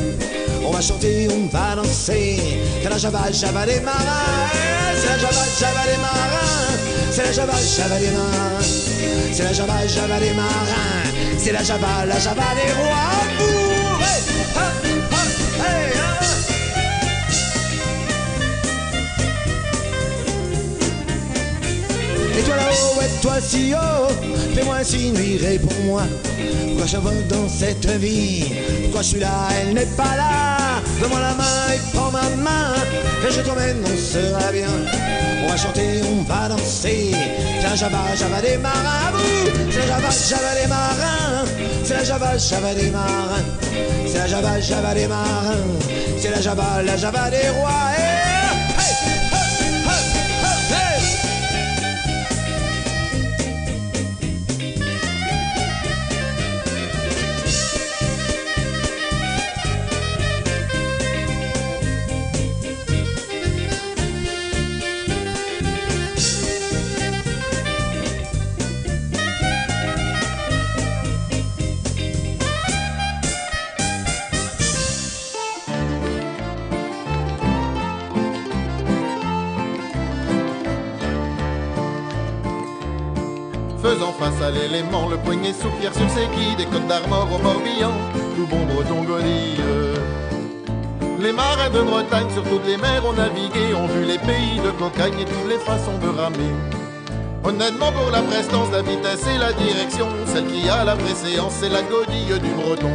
On 0.65 0.71
va 0.71 0.81
chanter, 0.81 1.27
on 1.31 1.45
va 1.55 1.75
danser, 1.75 2.39
c'est 2.81 2.89
la 2.89 2.97
java, 2.97 3.31
java 3.31 3.65
des 3.67 3.81
marins. 3.81 4.49
C'est 4.99 5.09
la 5.09 5.17
java, 5.19 5.43
java 5.59 5.83
des 5.91 6.01
marins, 6.01 6.77
c'est 7.11 7.25
la 7.25 7.31
java, 7.31 7.53
java 7.53 7.99
des 7.99 8.11
marins. 8.17 8.65
C'est 9.31 9.43
la 9.43 9.53
java, 9.53 9.87
java 9.87 10.19
des 10.19 10.33
marins, 10.33 11.09
c'est 11.37 11.51
la 11.51 11.63
java, 11.63 12.05
la 12.07 12.19
java 12.19 12.47
des 12.57 12.73
rois. 12.81 13.18
Toi 23.21 23.39
si 23.41 23.73
haut, 23.73 24.07
fais-moi 24.53 24.83
signe, 24.83 25.15
oui, 25.17 25.39
réponds-moi. 25.41 26.03
Pourquoi 26.67 26.85
j'avance 26.85 27.27
dans 27.29 27.47
cette 27.49 27.85
vie? 27.85 28.45
Pourquoi 28.83 29.01
je 29.01 29.07
suis 29.07 29.19
là, 29.19 29.49
elle 29.61 29.73
n'est 29.73 29.85
pas 29.97 30.15
là 30.15 30.81
Donne-moi 30.99 31.19
la 31.19 31.33
main 31.33 31.73
et 31.73 31.79
prends 31.93 32.11
ma 32.11 32.23
main, 32.43 32.73
et 33.27 33.31
je 33.31 33.41
t'emmène, 33.41 33.77
on 33.83 33.97
sera 33.97 34.51
bien. 34.51 34.67
On 35.43 35.49
va 35.49 35.57
chanter, 35.57 36.01
on 36.03 36.23
va 36.23 36.49
danser. 36.49 37.11
C'est 37.61 37.67
la 37.67 37.75
java, 37.75 37.97
java 38.15 38.41
des 38.41 38.57
vous. 38.57 39.71
C'est 39.71 39.79
la 39.79 39.87
java, 39.87 40.09
java 40.09 40.61
des 40.61 40.67
marins. 40.67 41.45
C'est 41.83 41.93
la 41.93 42.03
java, 42.03 42.37
java 42.37 42.73
des 42.73 42.89
marins. 42.91 43.45
C'est 44.05 44.17
la 44.17 44.27
java, 44.27 44.59
java 44.59 44.93
des 44.93 45.07
marins. 45.07 45.65
C'est 46.17 46.31
la 46.31 46.41
java, 46.41 46.83
la 46.83 46.97
java 46.97 47.29
des 47.29 47.49
rois. 47.49 47.71
Eh, 47.97 48.28
poignet 85.19 85.53
soupire 85.53 85.93
sur 85.93 86.09
ses 86.09 86.27
quilles, 86.35 86.55
des 86.57 86.65
côtes 86.65 86.87
d'Armor 86.87 87.27
au 87.33 87.41
Morbihan, 87.41 87.93
tout 88.35 88.47
bon 88.47 88.65
breton 88.65 89.03
godille. 89.03 89.61
Les 91.19 91.33
marins 91.33 91.69
de 91.69 91.81
Bretagne 91.81 92.29
sur 92.33 92.43
toutes 92.43 92.65
les 92.65 92.77
mers 92.77 93.05
ont 93.05 93.13
navigué, 93.13 93.73
ont 93.75 93.87
vu 93.87 94.05
les 94.05 94.17
pays 94.19 94.59
de 94.63 94.71
cocagne 94.71 95.19
et 95.19 95.25
toutes 95.25 95.49
les 95.49 95.59
façons 95.59 95.97
de 96.01 96.07
ramer. 96.07 96.53
Honnêtement 97.43 97.91
pour 97.91 98.11
la 98.11 98.21
prestance, 98.21 98.71
la 98.71 98.81
vitesse 98.81 99.25
et 99.27 99.37
la 99.37 99.51
direction, 99.53 100.07
celle 100.25 100.45
qui 100.47 100.69
a 100.69 100.83
la 100.83 100.95
préséance, 100.95 101.53
c'est 101.59 101.69
la 101.69 101.81
godille 101.81 102.39
du 102.39 102.49
breton. 102.61 102.91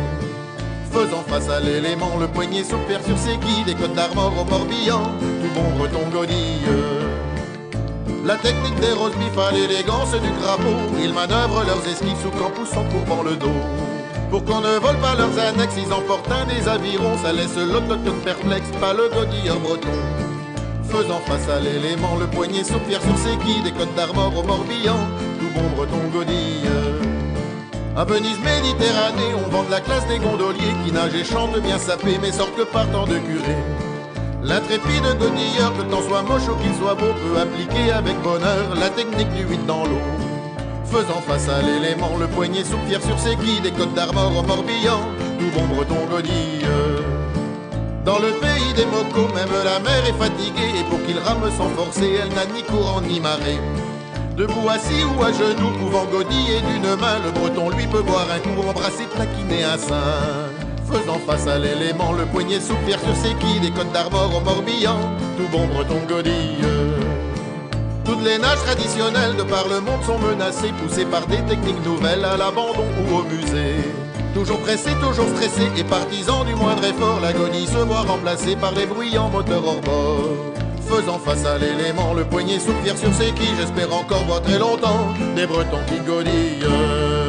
Faisant 0.91 1.23
face 1.27 1.49
à 1.49 1.61
l'élément, 1.61 2.17
le 2.19 2.29
poignet 2.29 2.65
soupire 2.65 3.03
sur 3.05 3.19
ses 3.19 3.37
quilles, 3.39 3.65
des 3.67 3.75
côtes 3.75 3.95
d'Armor 3.95 4.33
au 4.41 4.45
Morbihan, 4.45 5.03
tout 5.21 5.61
bon 5.61 5.79
breton 5.79 6.09
godille. 6.13 7.14
La 8.25 8.37
technique 8.37 8.77
des 8.77 8.87
beef 8.87 9.39
à 9.39 9.53
l'élégance 9.53 10.13
du 10.13 10.31
crapaud, 10.41 10.81
ils 10.99 11.13
manœuvrent 11.13 11.63
leurs 11.67 11.87
esquives 11.87 12.17
sous 12.23 12.31
camp 12.31 12.51
poussant 12.51 12.85
courbant 12.85 13.23
le 13.23 13.37
dos. 13.37 13.61
Pour 14.31 14.43
qu'on 14.47 14.63
ne 14.63 14.79
vole 14.79 14.97
pas 14.97 15.15
leurs 15.15 15.39
annexes, 15.39 15.75
ils 15.77 15.93
emportent 15.93 16.33
un 16.33 16.47
des 16.47 16.67
avirons, 16.67 17.19
ça 17.23 17.35
laisse 17.35 17.55
l'autotone 17.57 18.21
perplexe, 18.25 18.71
pas 18.81 18.95
le 18.95 19.11
godilleur 19.11 19.61
breton. 19.61 19.93
Faisant 20.85 21.21
face 21.27 21.51
à 21.51 21.61
l'élément, 21.61 22.17
le 22.17 22.27
poignet 22.27 22.65
soupire 22.65 23.03
sur 23.03 23.19
ses 23.19 23.37
quilles, 23.45 23.63
des 23.63 23.73
côtes 23.73 23.95
d'Armor 23.95 24.33
au 24.39 24.43
Morbihan, 24.43 25.07
tout 25.39 25.51
bon 25.55 25.69
breton 25.77 26.01
godille. 26.11 26.71
À 27.95 28.05
Venise, 28.07 28.41
Méditerranée, 28.41 29.35
on 29.37 29.51
vend 29.51 29.65
de 29.65 29.71
la 29.71 29.81
classe 29.83 30.07
des 30.09 30.19
gondoliers 30.19 30.75
qui 30.83 30.93
nagent 30.93 31.15
et 31.15 31.25
chantent 31.25 31.61
bien 31.61 31.79
sapés, 31.79 32.19
mais 32.23 32.33
sortent 32.33 32.57
que 32.57 32.63
partant 32.63 33.05
de 33.05 33.19
curé. 33.19 33.57
L'intrépide 34.45 35.07
godilleur, 35.19 35.73
que 35.75 35.83
temps 35.91 36.03
soit 36.03 36.23
moche 36.23 36.47
ou 36.51 36.57
qu'il 36.57 36.75
soit 36.75 36.95
beau, 36.95 37.15
peut 37.15 37.41
appliquer 37.41 37.91
avec 37.93 38.21
bonheur 38.21 38.75
la 38.79 38.91
technique 38.91 39.33
du 39.33 39.43
8 39.45 39.67
dans 39.67 39.85
l'eau. 39.85 40.05
Faisant 40.85 41.23
face 41.27 41.49
à 41.49 41.63
l'élément, 41.63 42.19
le 42.21 42.27
poignet 42.27 42.63
soupire 42.63 43.03
sur 43.03 43.19
ses 43.19 43.37
quilles, 43.37 43.63
des 43.63 43.73
côtes 43.73 43.95
d'Armor 43.95 44.37
au 44.37 44.43
Morbihan, 44.43 45.01
tout 45.39 45.59
bon 45.59 45.67
breton 45.75 45.97
godille. 46.11 46.69
Dans 48.05 48.19
le 48.19 48.33
pays 48.39 48.75
des 48.77 48.85
mocos, 48.85 49.33
même 49.35 49.49
la 49.65 49.81
mer 49.81 50.05
est 50.07 50.23
fatiguée, 50.23 50.79
et 50.79 50.85
pour 50.91 51.03
qu'il 51.07 51.19
rame 51.19 51.51
sans 51.57 51.71
forcer, 51.71 52.19
elle 52.23 52.35
n'a 52.35 52.45
ni 52.55 52.63
courant 52.65 53.01
ni 53.01 53.21
marée. 53.21 53.59
Debout, 54.37 54.69
assis 54.69 55.05
ou 55.05 55.23
à 55.23 55.33
genoux, 55.33 55.73
pouvant 55.81 56.05
godiller 56.05 56.61
d'une 56.61 57.01
main, 57.01 57.19
le 57.25 57.31
breton 57.31 57.71
lui 57.71 57.87
peut 57.87 58.03
boire 58.03 58.27
un 58.31 58.41
coup, 58.41 58.69
embrasser, 58.69 59.07
taquiner 59.17 59.65
un 59.65 59.79
sein. 59.79 60.54
Faisant 60.91 61.19
face 61.27 61.47
à 61.47 61.59
l'élément, 61.59 62.13
le 62.13 62.27
poignet 62.27 62.61
soupire 62.61 62.99
sur 63.01 63.17
ses 63.17 63.35
quilles, 63.35 63.61
des 63.61 63.71
côtes 63.71 63.93
d'Armor 63.93 64.37
au 64.37 64.41
Morbihan, 64.41 64.99
tout 65.37 65.49
bon 65.51 65.67
breton 65.67 66.01
godille. 66.09 66.65
Toutes 68.05 68.23
les 68.23 68.39
nages 68.39 68.63
traditionnelles 68.65 69.37
de 69.37 69.43
par 69.43 69.67
le 69.69 69.81
monde 69.81 70.03
sont 70.05 70.19
menacées, 70.19 70.73
poussées 70.83 71.07
par 71.07 71.27
des 71.27 71.43
techniques 71.43 71.85
nouvelles 71.85 72.25
à 72.25 72.37
l'abandon 72.37 72.85
ou 73.01 73.17
au 73.17 73.23
musée. 73.25 73.77
Toujours 74.35 74.59
pressés, 74.59 74.95
toujours 75.01 75.29
stressés 75.29 75.71
et 75.77 75.85
partisans 75.85 76.45
du 76.45 76.55
moindre 76.55 76.85
effort, 76.85 77.21
l'agonie 77.21 77.67
se 77.67 77.79
voit 77.79 78.03
remplacée 78.03 78.57
par 78.57 78.73
les 78.73 78.85
bruyants 78.85 79.31
moteurs 79.31 79.67
hors 79.67 79.81
bord. 79.81 80.29
Faisant 80.87 81.19
face 81.19 81.47
à 81.47 81.57
l'élément, 81.57 82.13
le 82.15 82.25
poignet 82.25 82.59
soupire 82.59 82.99
sur 82.99 83.13
ses 83.15 83.33
quilles, 83.33 83.57
j'espère 83.59 83.95
encore 83.95 84.25
voir 84.25 84.43
très 84.43 84.59
longtemps 84.59 85.15
des 85.35 85.47
bretons 85.47 85.81
qui 85.89 85.99
godillent. 86.01 87.24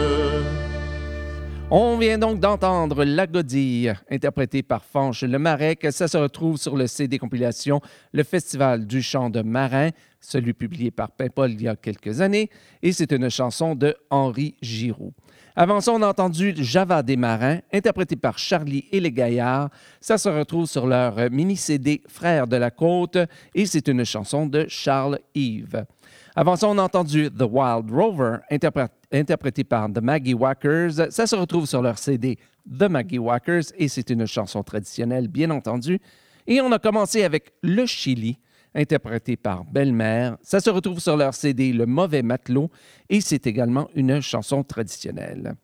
On 1.77 1.97
vient 1.97 2.17
donc 2.17 2.39
d'entendre 2.39 3.03
La 3.03 3.27
Godille, 3.27 3.99
interprétée 4.09 4.63
par 4.63 4.85
Fanche 4.85 5.23
Le 5.23 5.37
Marec. 5.37 5.85
Ça 5.91 6.07
se 6.07 6.15
retrouve 6.15 6.55
sur 6.55 6.77
le 6.77 6.87
CD 6.87 7.19
compilation 7.19 7.81
Le 8.13 8.23
Festival 8.23 8.87
du 8.87 9.01
chant 9.01 9.29
de 9.29 9.41
marin, 9.41 9.89
celui 10.21 10.53
publié 10.53 10.89
par 10.89 11.11
Paimpol 11.11 11.51
il 11.51 11.63
y 11.63 11.67
a 11.67 11.75
quelques 11.75 12.21
années, 12.21 12.49
et 12.81 12.93
c'est 12.93 13.11
une 13.11 13.29
chanson 13.29 13.75
de 13.75 13.93
Henri 14.09 14.55
Giraud. 14.61 15.11
Avant 15.53 15.81
ça, 15.81 15.91
on 15.91 16.01
a 16.01 16.07
entendu 16.07 16.53
Java 16.55 17.03
des 17.03 17.17
Marins, 17.17 17.59
interprété 17.73 18.15
par 18.15 18.37
Charlie 18.37 18.85
et 18.93 19.01
les 19.01 19.11
Gaillards. 19.11 19.69
Ça 19.99 20.17
se 20.17 20.29
retrouve 20.29 20.67
sur 20.67 20.87
leur 20.87 21.29
mini-CD 21.29 22.03
Frères 22.07 22.47
de 22.47 22.55
la 22.55 22.71
Côte 22.71 23.17
et 23.53 23.65
c'est 23.65 23.89
une 23.89 24.05
chanson 24.05 24.45
de 24.45 24.65
Charles 24.69 25.19
Yves. 25.33 25.83
Avant 26.37 26.57
ça, 26.57 26.67
on 26.67 26.77
a 26.77 26.83
entendu 26.83 27.29
The 27.31 27.43
Wild 27.49 27.89
Rover, 27.91 28.37
interpré- 28.51 28.87
interprété 29.15 29.63
par 29.63 29.91
The 29.91 30.01
Maggie 30.01 30.33
Wackers. 30.33 31.11
Ça 31.11 31.27
se 31.27 31.35
retrouve 31.35 31.65
sur 31.65 31.81
leur 31.81 31.97
CD 31.97 32.37
The 32.67 32.83
Maggie 32.83 33.19
Wackers 33.19 33.63
et 33.77 33.87
c'est 33.87 34.09
une 34.09 34.25
chanson 34.25 34.63
traditionnelle, 34.63 35.27
bien 35.27 35.49
entendu. 35.51 35.99
Et 36.47 36.61
on 36.61 36.71
a 36.71 36.79
commencé 36.79 37.23
avec 37.23 37.53
Le 37.63 37.85
Chili, 37.85 38.37
interprété 38.75 39.35
par 39.35 39.65
Belle-Mère. 39.65 40.37
Ça 40.41 40.59
se 40.59 40.69
retrouve 40.69 40.99
sur 40.99 41.17
leur 41.17 41.33
CD 41.33 41.73
Le 41.73 41.85
Mauvais 41.85 42.21
Matelot 42.21 42.69
et 43.09 43.21
c'est 43.21 43.47
également 43.47 43.89
une 43.95 44.21
chanson 44.21 44.63
traditionnelle. 44.63 45.55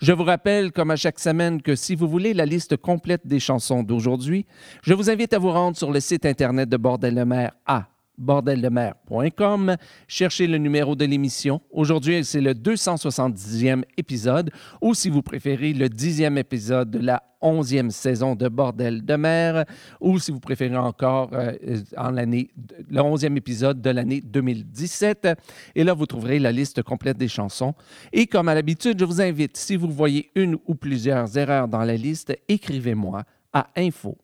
Je 0.00 0.12
vous 0.12 0.24
rappelle, 0.24 0.72
comme 0.72 0.90
à 0.90 0.96
chaque 0.96 1.18
semaine, 1.18 1.60
que 1.60 1.74
si 1.74 1.94
vous 1.94 2.08
voulez 2.08 2.32
la 2.32 2.46
liste 2.46 2.76
complète 2.76 3.26
des 3.26 3.40
chansons 3.40 3.82
d'aujourd'hui, 3.82 4.46
je 4.82 4.94
vous 4.94 5.10
invite 5.10 5.34
à 5.34 5.38
vous 5.38 5.50
rendre 5.50 5.76
sur 5.76 5.90
le 5.90 6.00
site 6.00 6.24
Internet 6.24 6.68
de 6.68 6.76
Bordel 6.76 7.14
de 7.14 7.24
Mer 7.24 7.52
à 7.66 7.89
bordeldemer.com. 8.20 9.76
Cherchez 10.06 10.46
le 10.46 10.58
numéro 10.58 10.94
de 10.94 11.04
l'émission. 11.04 11.60
Aujourd'hui, 11.72 12.24
c'est 12.24 12.40
le 12.40 12.52
270e 12.52 13.82
épisode, 13.96 14.50
ou 14.80 14.94
si 14.94 15.10
vous 15.10 15.22
préférez, 15.22 15.72
le 15.72 15.88
10e 15.88 16.36
épisode 16.36 16.90
de 16.90 16.98
la 16.98 17.22
11e 17.42 17.90
saison 17.90 18.34
de 18.34 18.48
Bordel 18.48 19.04
de 19.04 19.16
mer, 19.16 19.64
ou 20.00 20.18
si 20.18 20.30
vous 20.30 20.40
préférez 20.40 20.76
encore, 20.76 21.30
euh, 21.32 21.52
en 21.96 22.10
l'année, 22.10 22.50
le 22.90 23.00
11e 23.00 23.36
épisode 23.36 23.80
de 23.80 23.90
l'année 23.90 24.20
2017. 24.20 25.28
Et 25.74 25.84
là, 25.84 25.94
vous 25.94 26.06
trouverez 26.06 26.38
la 26.38 26.52
liste 26.52 26.82
complète 26.82 27.16
des 27.16 27.28
chansons. 27.28 27.74
Et 28.12 28.26
comme 28.26 28.48
à 28.48 28.54
l'habitude, 28.54 28.98
je 29.00 29.04
vous 29.04 29.20
invite, 29.20 29.56
si 29.56 29.76
vous 29.76 29.88
voyez 29.90 30.30
une 30.34 30.56
ou 30.66 30.74
plusieurs 30.74 31.36
erreurs 31.36 31.68
dans 31.68 31.84
la 31.84 31.96
liste, 31.96 32.36
écrivez-moi 32.48 33.24
à 33.52 33.68
info 33.76 34.16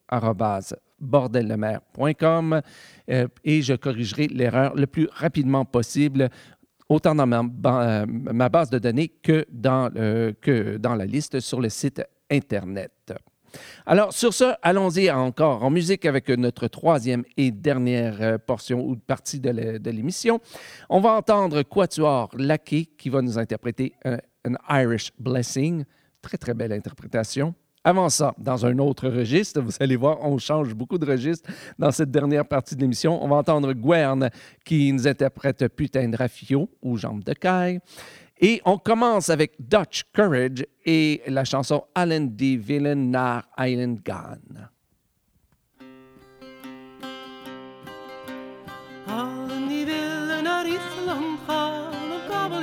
bordellemer.com 1.00 2.60
euh, 3.10 3.28
et 3.44 3.62
je 3.62 3.74
corrigerai 3.74 4.26
l'erreur 4.28 4.74
le 4.74 4.86
plus 4.86 5.08
rapidement 5.12 5.64
possible, 5.64 6.28
autant 6.88 7.14
dans 7.14 7.26
ma, 7.26 7.42
euh, 7.42 8.06
ma 8.08 8.48
base 8.48 8.70
de 8.70 8.78
données 8.78 9.08
que 9.08 9.44
dans, 9.50 9.90
euh, 9.96 10.32
que 10.40 10.76
dans 10.76 10.94
la 10.94 11.06
liste 11.06 11.40
sur 11.40 11.60
le 11.60 11.68
site 11.68 12.02
Internet. 12.30 13.12
Alors, 13.86 14.12
sur 14.12 14.34
ce, 14.34 14.52
allons-y 14.60 15.10
encore 15.10 15.64
en 15.64 15.70
musique 15.70 16.04
avec 16.04 16.28
notre 16.28 16.66
troisième 16.68 17.24
et 17.38 17.50
dernière 17.50 18.38
portion 18.40 18.80
ou 18.86 18.96
partie 18.96 19.40
de 19.40 19.48
l'é- 19.50 19.78
de 19.78 19.90
l'émission. 19.90 20.40
On 20.90 21.00
va 21.00 21.12
entendre 21.12 21.62
Quatuor 21.62 22.28
Lackey 22.36 22.86
qui 22.98 23.08
va 23.08 23.22
nous 23.22 23.38
interpréter 23.38 23.94
un 24.04 24.18
Irish 24.68 25.10
Blessing. 25.18 25.84
Très, 26.20 26.36
très 26.36 26.52
belle 26.54 26.72
interprétation. 26.72 27.54
Avant 27.86 28.08
ça, 28.08 28.34
dans 28.36 28.66
un 28.66 28.76
autre 28.80 29.08
registre, 29.08 29.60
vous 29.64 29.70
allez 29.78 29.94
voir, 29.94 30.18
on 30.20 30.38
change 30.38 30.74
beaucoup 30.74 30.98
de 30.98 31.06
registres 31.06 31.48
dans 31.78 31.92
cette 31.92 32.10
dernière 32.10 32.44
partie 32.44 32.74
de 32.74 32.80
l'émission. 32.80 33.22
On 33.22 33.28
va 33.28 33.36
entendre 33.36 33.72
Gwern 33.74 34.28
qui 34.64 34.92
nous 34.92 35.06
interprète 35.06 35.68
Putain 35.68 36.08
de 36.08 36.16
Raffio 36.16 36.68
ou 36.82 36.96
Jambes 36.96 37.22
de 37.22 37.32
caille. 37.32 37.78
Et 38.40 38.60
on 38.64 38.76
commence 38.76 39.30
avec 39.30 39.52
Dutch 39.60 40.02
Courage 40.12 40.66
et 40.84 41.22
la 41.28 41.44
chanson 41.44 41.84
Allen 41.94 42.34
die 42.34 42.58
Willen 42.58 43.12
naar 43.12 43.44
Island 43.56 44.00
Gone. 44.04 44.75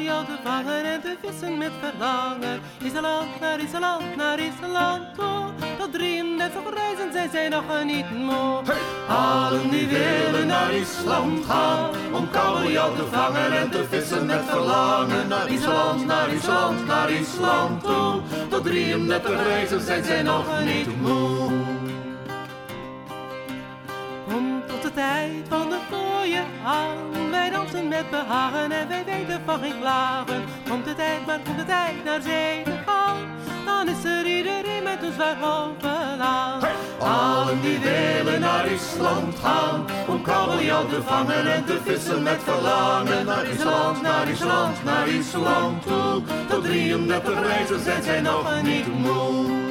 Kabeljauw 0.04 0.26
te 0.26 0.42
vangen 0.44 0.84
en 0.86 1.02
te 1.02 1.16
vissen 1.22 1.58
met 1.58 1.72
verlangen. 1.82 2.62
Island 2.84 3.40
naar 3.40 3.60
Island 3.60 4.16
naar 4.16 4.40
Island 4.40 5.16
toe. 5.16 5.52
Tot 5.78 5.94
33 5.94 6.62
reizen 6.74 7.12
zijn 7.12 7.30
zij 7.32 7.50
nog 7.50 7.64
niet 7.86 8.12
moe. 8.12 8.62
Allen 9.08 9.70
die 9.70 9.88
willen 9.88 10.48
naar 10.48 10.74
Island 10.74 11.46
gaan 11.46 11.90
om 12.14 12.30
kabeljauw 12.30 12.96
te 12.96 13.06
vangen 13.12 13.52
en 13.58 13.70
te 13.70 13.86
vissen 13.90 14.26
met 14.26 14.42
verlangen 14.46 15.28
naar 15.28 15.50
Island, 15.50 16.06
naar 16.06 16.34
Island, 16.34 16.86
naar 16.86 17.12
Island 17.12 17.84
toe. 17.84 18.22
Tot 18.50 18.64
33 18.64 19.44
reizen 19.44 19.82
zijn 19.82 20.04
zij 20.04 20.22
nog 20.22 20.46
niet 20.64 21.02
moe. 21.02 21.73
Tijd 24.94 25.46
van 25.50 25.70
de 25.70 25.80
fooien 25.90 26.46
aan. 26.66 27.30
Wij 27.32 27.50
dansen 27.50 27.88
met 27.88 28.10
behagen 28.10 28.72
en 28.72 28.88
wij 28.88 29.04
weten 29.06 29.42
van 29.46 29.60
geen 29.60 29.80
klagen. 29.80 30.44
Komt 30.70 30.86
de 30.86 30.96
tijd, 30.96 31.26
maar 31.26 31.40
komt 31.46 31.58
de 31.58 31.66
tijd 31.66 32.04
naar 32.04 32.22
gaan. 32.86 33.18
Dan 33.66 33.88
is 33.88 34.04
er 34.04 34.26
iedereen 34.26 34.84
met 34.84 35.00
zwaar 35.14 35.38
hoofd 35.40 35.86
aan. 36.20 36.62
Allen 37.00 37.62
die 37.62 37.80
willen 37.80 38.40
naar 38.40 38.72
Island 38.72 39.36
gaan 39.40 39.86
om 40.08 40.22
kabeljauw 40.22 40.88
te 40.88 41.02
vangen 41.02 41.54
en 41.54 41.66
te 41.66 41.80
vissen 41.86 42.24
met 42.24 42.44
verlangen 42.44 43.26
naar 43.26 43.48
Island, 43.48 44.02
naar 44.02 44.30
Island, 44.30 44.84
naar 44.84 45.08
Island 45.08 45.82
toe. 45.86 46.22
Tot 46.50 46.64
33 46.64 47.42
reizen 47.42 47.80
zijn 47.84 48.04
zij 48.04 48.22
nog 48.22 48.62
niet 48.64 48.88
moe. 48.88 49.62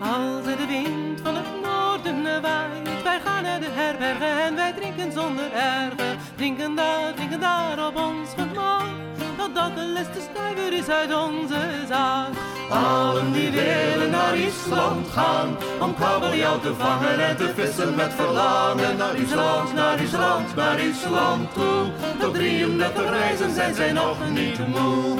Als 0.00 0.46
er 0.46 0.56
de 0.56 0.66
wind 0.66 1.20
van 1.22 1.34
het 1.34 1.57
wij 3.04 3.20
gaan 3.24 3.42
naar 3.42 3.60
de 3.60 3.70
herbergen 3.70 4.42
en 4.42 4.54
wij 4.54 4.72
drinken 4.72 5.12
zonder 5.12 5.52
ergen. 5.52 6.18
Drinken 6.36 6.74
daar, 6.74 7.14
drinken 7.14 7.40
daar 7.40 7.86
op 7.86 7.96
ons 7.96 8.30
gemak, 8.36 8.88
totdat 9.36 9.76
de 9.76 9.86
laatste 9.86 10.20
stuiver 10.30 10.72
is 10.72 10.88
uit 10.88 11.14
onze 11.14 11.60
zaak. 11.88 12.28
Allen 12.70 13.32
die 13.32 13.50
willen 13.50 14.10
naar 14.10 14.36
Island 14.36 15.08
gaan 15.08 15.56
om 15.80 15.94
kabeljauw 15.94 16.60
te 16.60 16.74
vangen 16.74 17.26
en 17.28 17.36
te 17.36 17.52
vissen 17.54 17.94
met 17.94 18.12
verlangen 18.14 18.96
naar 18.96 19.16
Island, 19.16 19.74
naar 19.74 20.02
Island, 20.02 20.56
naar 20.56 20.80
Island 20.80 21.54
toe. 21.54 21.90
Tot 22.20 22.34
33 22.34 23.10
reizen 23.10 23.54
zijn 23.54 23.74
zij 23.74 23.92
nog 23.92 24.16
niet 24.30 24.68
moe. 24.68 25.18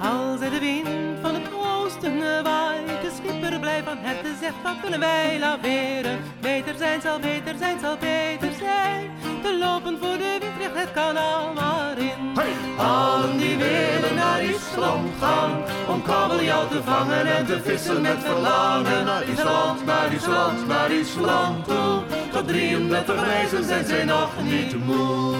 Als 0.00 0.40
er 0.40 0.50
de 0.50 0.58
wind 0.58 0.88
van 1.22 1.34
het 1.34 1.48
oosten 1.82 2.42
waait, 2.42 2.86
de 2.86 3.10
schipper 3.16 3.60
blij 3.60 3.82
van 3.84 3.98
harte 4.02 4.32
zegt, 4.40 4.62
wat 4.62 4.76
willen 4.82 5.00
wij 5.00 5.38
laveren? 5.38 6.18
Beter 6.40 6.74
zijn 6.76 7.00
zal, 7.00 7.18
beter 7.18 7.54
zijn 7.58 7.78
zal, 7.80 7.96
beter 7.96 8.52
zijn. 8.58 9.10
Te 9.42 9.58
lopen 9.58 9.98
voor 9.98 10.16
de 10.18 10.38
windrecht 10.40 10.76
het 10.80 10.92
kanaal 10.92 11.52
maar 11.52 11.98
in. 11.98 12.38
Allen 12.78 13.38
die 13.38 13.56
willen 13.56 14.14
naar 14.14 14.42
Island 14.42 15.10
gaan 15.20 15.62
om 15.88 16.02
kabeljauw 16.02 16.68
te 16.68 16.82
vangen 16.82 17.26
en 17.36 17.46
te 17.46 17.60
vissen 17.62 18.02
met 18.02 18.18
verlangen 18.18 19.04
naar 19.04 19.28
Island, 19.28 19.86
naar 19.86 20.12
Island, 20.12 20.66
naar 20.66 20.92
Island 20.92 21.64
toe. 21.64 22.02
Tot 22.32 22.48
33 22.48 23.24
reizen 23.24 23.64
zijn 23.64 23.84
zij 23.84 24.04
nog 24.04 24.30
niet 24.42 24.84
moe. 24.84 25.36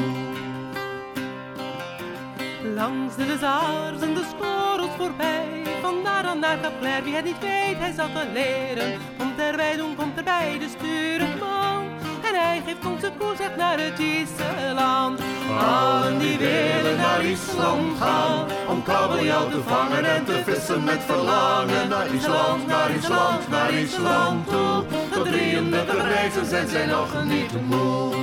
Langs 2.74 3.16
de 3.16 3.36
zaars 3.40 4.00
en 4.00 4.14
de 4.14 4.24
skorrels 4.30 4.90
voorbij. 4.98 5.61
Vandaar 5.82 6.22
dan 6.22 6.38
naar 6.38 6.60
Capler, 6.60 7.02
wie 7.04 7.14
het 7.14 7.24
niet 7.24 7.40
weet, 7.40 7.78
hij 7.78 7.92
zal 7.96 8.08
het 8.10 8.32
leren. 8.32 8.98
Komt 9.18 9.38
erbij 9.40 9.76
doen, 9.76 9.96
komt 9.96 10.16
erbij 10.16 10.58
de 10.58 10.68
stuurman. 10.76 11.82
En 12.28 12.34
hij 12.34 12.62
geeft 12.66 12.86
ons 12.86 13.00
de 13.00 13.10
koers 13.18 13.40
echt 13.40 13.56
naar 13.56 13.78
het 13.78 13.98
Island. 13.98 15.20
Allen 15.58 16.18
die 16.18 16.38
willen 16.38 16.96
naar 16.96 17.24
Island 17.24 17.98
gaan 17.98 18.46
om 18.68 18.82
kabeljauw 18.82 19.48
te 19.48 19.62
vangen 19.62 20.04
en 20.04 20.24
te 20.24 20.42
vissen 20.44 20.84
met 20.84 21.00
verlangen 21.06 21.88
naar 21.88 22.14
Island, 22.14 22.66
naar 22.66 22.90
Island, 22.90 23.48
naar 23.48 23.72
Island 23.72 24.48
toe. 24.48 24.84
Tot 25.12 25.24
33 25.24 26.08
reizen 26.08 26.46
zijn 26.46 26.68
zij 26.68 26.86
nog 26.86 27.24
niet 27.24 27.52
moe. 27.68 28.14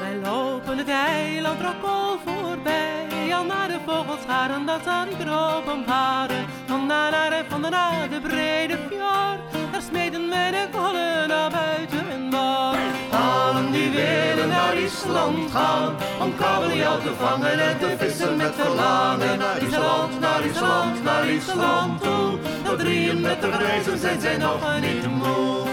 Wij 0.00 0.16
lopen 0.22 0.78
het 0.78 0.88
eiland 0.88 1.60
Rokkol 1.60 2.18
voorbij. 2.24 2.87
Al 3.34 3.44
naar 3.44 3.68
de 3.68 3.78
vogelscharen, 3.86 4.66
dat 4.66 4.80
zal 4.84 5.06
ik 5.06 5.20
erop 5.26 5.66
opharen. 5.68 6.46
Van 6.66 6.86
naar 6.86 7.10
de, 7.10 7.44
van 7.48 7.60
naar 7.60 8.08
de 8.10 8.20
brede 8.20 8.78
fjord. 8.88 9.70
Daar 9.72 9.82
smeden 9.82 10.28
wij 10.28 10.50
de 10.50 10.66
kollen 10.72 11.28
naar 11.28 11.50
buiten 11.50 12.10
en 12.10 12.30
boord. 12.30 12.78
Allen 13.10 13.72
die 13.72 13.90
willen 13.90 14.48
naar 14.48 14.76
Island 14.76 15.50
gaan 15.50 15.96
om 16.20 16.36
kabeljauw 16.36 16.98
te 16.98 17.14
vangen 17.18 17.58
en 17.60 17.78
te 17.78 17.94
vissen 17.98 18.36
met 18.36 18.54
verlangen 18.54 19.38
naar 19.38 19.62
Island, 19.62 20.20
naar 20.20 20.44
Island, 20.44 21.02
naar 21.02 21.28
Island 21.28 22.02
toe. 22.02 22.38
Tot 22.64 22.78
33 22.78 23.58
reizen 23.58 23.98
zijn 23.98 24.20
zij 24.20 24.36
nog 24.36 24.80
niet 24.80 25.06
moe. 25.06 25.66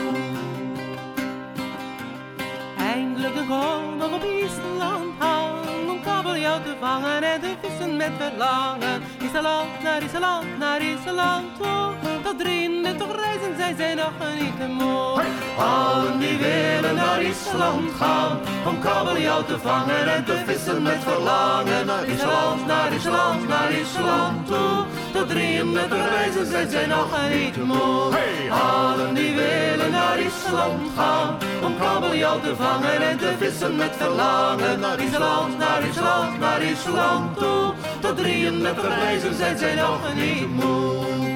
Eindelijk 2.77 3.35
een 3.35 3.47
komen 3.47 4.13
op 4.13 4.23
Island 4.23 5.19
aan. 5.19 5.44
Kabeljauw 6.05 6.61
te 6.61 6.75
vangen 6.79 7.23
en 7.23 7.41
te 7.41 7.55
vissen 7.61 7.95
met 7.97 8.11
verlangen. 8.17 9.01
Island, 9.21 9.81
naar 9.83 10.03
Island, 10.03 10.57
naar 10.57 10.81
Island 10.81 11.55
toe 11.57 12.14
dat 12.25 12.39
erin 12.39 12.97
toch 12.97 13.15
reizen, 13.15 13.53
zij 13.57 13.73
zijn 13.77 13.97
nog 13.97 14.13
niet 14.39 14.57
te 14.59 14.67
mooi. 14.67 15.25
Allen 15.57 16.19
die 16.19 16.37
willen 16.37 16.95
naar 16.95 17.21
Island 17.21 17.91
gaan, 17.99 18.39
om 18.67 18.79
kabeljauw 18.79 19.43
te 19.43 19.59
vangen 19.59 20.13
en 20.15 20.25
te 20.25 20.37
vissen 20.45 20.81
met 20.81 20.99
verlangen. 21.03 21.85
Naar 21.85 22.05
Island, 22.07 22.65
naar 22.67 22.93
Island, 22.93 23.47
naar 23.47 23.71
Island 23.71 24.47
toe, 24.47 24.85
tot 25.13 25.29
drieën 25.29 25.71
met 25.71 25.89
de 25.89 26.07
reizen, 26.07 26.45
zij 26.45 26.67
zijn 26.69 26.89
nog 26.89 27.09
niet 27.33 27.57
moe. 27.63 28.13
Hey! 28.15 28.51
Allen 28.51 29.13
die 29.13 29.35
willen 29.35 29.91
naar 29.91 30.19
Island 30.19 30.81
gaan, 30.97 31.37
om 31.63 31.77
kabeljauw 31.77 32.39
te 32.39 32.55
vangen 32.55 33.01
en 33.09 33.17
te 33.17 33.33
vissen 33.37 33.75
met 33.75 33.93
verlangen. 33.97 34.79
Naar 34.79 34.99
Island, 34.99 35.57
naar 35.57 35.83
Island, 35.87 36.39
naar 36.39 36.63
Island 36.63 37.37
toe, 37.37 37.73
tot 37.99 38.17
drieën 38.17 38.61
met 38.61 38.75
de 38.75 38.87
reizen, 38.87 39.35
zij 39.35 39.55
zijn 39.57 39.77
nog 39.77 40.13
niet 40.15 40.49
moe. 40.49 41.34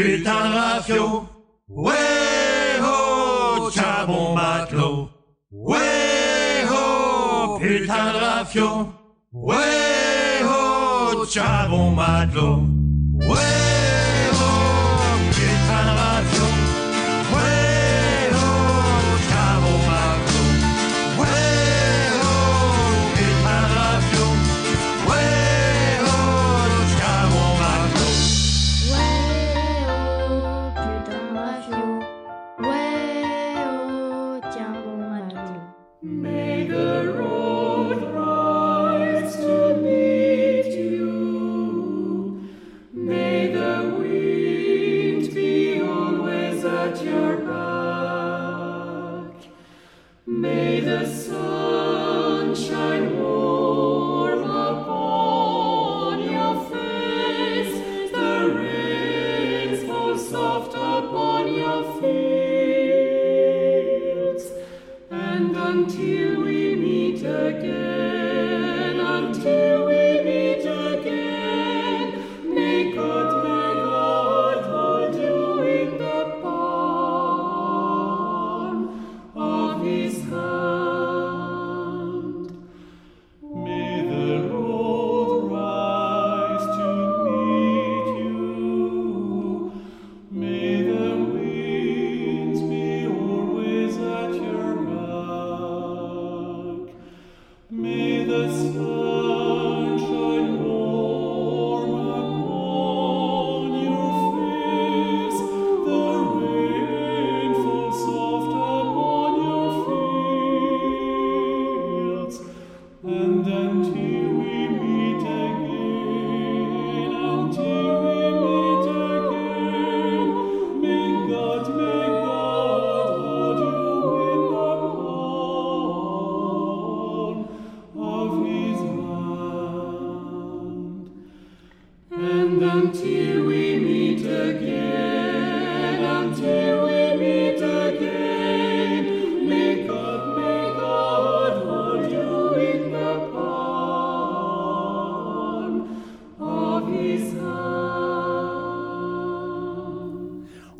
putain 0.00 0.48
de 0.48 0.54
rafio. 0.54 1.28
Ouais, 1.68 1.94
oh, 2.82 3.68
tiens 3.70 4.06
bon 4.06 4.34
matelot. 4.34 5.10
Ouais, 5.50 6.64
oh, 6.72 7.58
putain 7.60 8.12
de 8.12 8.18
rafio. 8.18 8.88
Ouais, 9.32 10.42
oh, 10.44 11.24
tiens 11.26 11.68
bon 11.68 11.90
matelot. 11.90 12.62
Ouais. 13.28 13.59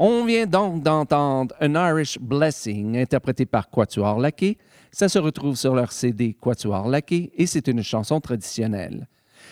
On 0.02 0.24
vient 0.24 0.46
donc 0.46 0.82
d'entendre 0.82 1.54
An 1.60 1.74
Irish 1.74 2.18
Blessing, 2.18 2.96
interprété 2.96 3.44
par 3.44 3.68
Quatuor 3.68 4.18
Laqué. 4.18 4.56
Ça 4.90 5.10
se 5.10 5.18
retrouve 5.18 5.56
sur 5.56 5.74
leur 5.74 5.92
CD 5.92 6.32
Quatuor 6.32 6.88
Laqué 6.88 7.30
et 7.36 7.44
c'est 7.44 7.68
une 7.68 7.82
chanson 7.82 8.18
traditionnelle. 8.18 9.06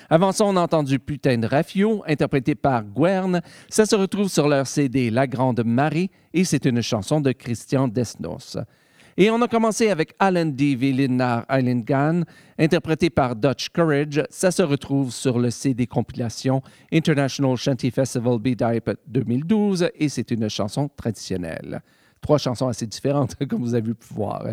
Avant 0.08 0.32
ça, 0.32 0.46
on 0.46 0.56
a 0.56 0.62
entendu 0.62 0.98
Putain 0.98 1.36
de 1.36 1.46
Raffio, 1.46 2.02
interprété 2.06 2.54
par 2.54 2.82
Guerne. 2.82 3.42
Ça 3.68 3.84
se 3.84 3.94
retrouve 3.94 4.28
sur 4.28 4.48
leur 4.48 4.66
CD 4.66 5.10
La 5.10 5.26
Grande 5.26 5.62
Marie 5.66 6.10
et 6.32 6.44
c'est 6.44 6.64
une 6.64 6.80
chanson 6.80 7.20
de 7.20 7.32
Christian 7.32 7.86
Desnos. 7.86 8.56
Et 9.20 9.32
on 9.32 9.42
a 9.42 9.48
commencé 9.48 9.90
avec 9.90 10.14
Alan 10.20 10.46
D. 10.46 10.76
Vilinar 10.76 11.44
Eilingan, 11.50 12.22
interprété 12.56 13.10
par 13.10 13.34
Dutch 13.34 13.68
Courage. 13.70 14.22
Ça 14.30 14.52
se 14.52 14.62
retrouve 14.62 15.10
sur 15.10 15.40
le 15.40 15.50
CD 15.50 15.88
compilation 15.88 16.62
International 16.92 17.56
Shanty 17.56 17.90
Festival 17.90 18.38
B-Type 18.38 18.92
2012 19.08 19.88
et 19.96 20.08
c'est 20.08 20.30
une 20.30 20.48
chanson 20.48 20.88
traditionnelle. 20.96 21.82
Trois 22.20 22.38
chansons 22.38 22.68
assez 22.68 22.86
différentes, 22.86 23.34
comme 23.50 23.60
vous 23.60 23.74
avez 23.74 23.92
pu 23.92 24.14
voir. 24.14 24.44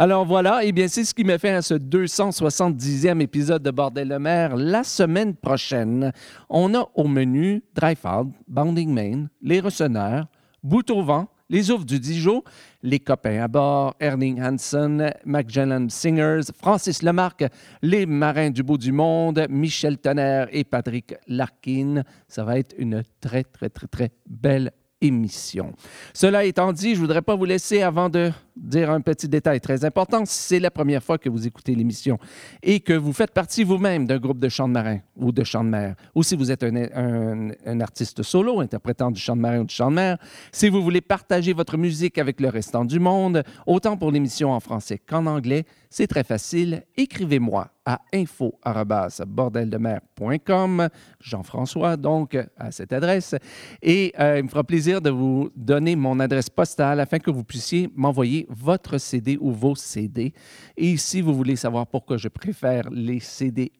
Alors 0.00 0.24
voilà, 0.24 0.64
et 0.64 0.72
bien 0.72 0.88
c'est 0.88 1.04
ce 1.04 1.14
qui 1.14 1.22
me 1.22 1.38
fait 1.38 1.50
à 1.50 1.62
ce 1.62 1.74
270e 1.74 3.20
épisode 3.20 3.62
de 3.62 3.70
Bordel 3.70 4.08
de 4.08 4.16
mer. 4.16 4.56
La 4.56 4.82
semaine 4.82 5.36
prochaine, 5.36 6.10
on 6.50 6.74
a 6.74 6.88
au 6.96 7.06
menu 7.06 7.62
Dryfald, 7.72 8.32
Bounding 8.48 8.92
Main, 8.92 9.26
Les 9.42 9.60
Recenneurs, 9.60 10.26
Bout 10.64 10.90
au 10.90 11.04
vent, 11.04 11.28
les 11.50 11.70
ouvres 11.70 11.84
du 11.84 11.98
Dijon, 11.98 12.42
les 12.82 13.00
copains 13.00 13.42
à 13.42 13.48
bord, 13.48 13.94
Erling 14.00 14.40
Hansen, 14.40 15.12
Magellan 15.24 15.88
Singers, 15.88 16.52
Francis 16.56 17.02
Lemarque, 17.02 17.44
les 17.82 18.06
marins 18.06 18.50
du 18.50 18.62
bout 18.62 18.78
du 18.78 18.92
monde, 18.92 19.46
Michel 19.48 19.98
Tonnerre 19.98 20.48
et 20.52 20.64
Patrick 20.64 21.14
Larkin. 21.26 22.02
Ça 22.28 22.44
va 22.44 22.58
être 22.58 22.74
une 22.78 23.02
très, 23.20 23.44
très, 23.44 23.70
très, 23.70 23.86
très 23.86 24.10
belle 24.26 24.72
émission. 25.00 25.72
Cela 26.12 26.44
étant 26.44 26.72
dit, 26.72 26.90
je 26.90 26.96
ne 26.96 27.00
voudrais 27.02 27.22
pas 27.22 27.36
vous 27.36 27.44
laisser 27.44 27.82
avant 27.82 28.08
de 28.08 28.30
dire 28.56 28.90
un 28.90 29.00
petit 29.00 29.28
détail 29.28 29.60
très 29.60 29.84
important. 29.84 30.24
Si 30.24 30.42
c'est 30.48 30.58
la 30.60 30.70
première 30.70 31.02
fois 31.02 31.18
que 31.18 31.28
vous 31.28 31.46
écoutez 31.46 31.74
l'émission 31.74 32.18
et 32.62 32.80
que 32.80 32.92
vous 32.92 33.12
faites 33.12 33.32
partie 33.32 33.62
vous-même 33.62 34.06
d'un 34.06 34.18
groupe 34.18 34.40
de 34.40 34.48
chants 34.48 34.66
de 34.68 34.72
marin 34.72 34.98
ou 35.16 35.30
de 35.30 35.44
chants 35.44 35.62
de 35.62 35.68
mer, 35.68 35.94
ou 36.14 36.22
si 36.22 36.34
vous 36.34 36.50
êtes 36.50 36.64
un, 36.64 37.50
un- 37.64 37.80
artiste 37.80 38.22
solo 38.22 38.60
interprétant 38.60 39.10
du 39.12 39.20
chant 39.20 39.36
de 39.36 39.40
marin 39.40 39.60
ou 39.60 39.64
du 39.64 39.74
chant 39.74 39.90
de 39.90 39.94
mer, 39.96 40.18
si 40.50 40.68
vous 40.68 40.82
voulez 40.82 41.00
partager 41.00 41.52
votre 41.52 41.76
musique 41.76 42.18
avec 42.18 42.40
le 42.40 42.48
restant 42.48 42.84
du 42.84 42.98
monde, 42.98 43.44
autant 43.66 43.96
pour 43.96 44.10
l'émission 44.10 44.52
en 44.52 44.60
français 44.60 44.98
qu'en 44.98 45.26
anglais, 45.26 45.64
c'est 45.90 46.08
très 46.08 46.24
facile. 46.24 46.82
Écrivez-moi 46.96 47.68
à 47.88 48.00
info-bordeldemer.com, 48.12 50.88
Jean-François, 51.20 51.96
donc, 51.96 52.38
à 52.58 52.70
cette 52.70 52.92
adresse. 52.92 53.34
Et 53.80 54.12
euh, 54.20 54.36
il 54.38 54.44
me 54.44 54.48
fera 54.48 54.62
plaisir 54.62 55.00
de 55.00 55.08
vous 55.08 55.48
donner 55.56 55.96
mon 55.96 56.20
adresse 56.20 56.50
postale 56.50 57.00
afin 57.00 57.18
que 57.18 57.30
vous 57.30 57.44
puissiez 57.44 57.88
m'envoyer 57.96 58.46
votre 58.50 58.98
CD 58.98 59.38
ou 59.40 59.52
vos 59.52 59.74
CD. 59.74 60.34
Et 60.76 60.98
si 60.98 61.22
vous 61.22 61.34
voulez 61.34 61.56
savoir 61.56 61.86
pourquoi 61.86 62.18
je 62.18 62.28
préfère 62.28 62.90
les 62.90 63.20
CD 63.20 63.72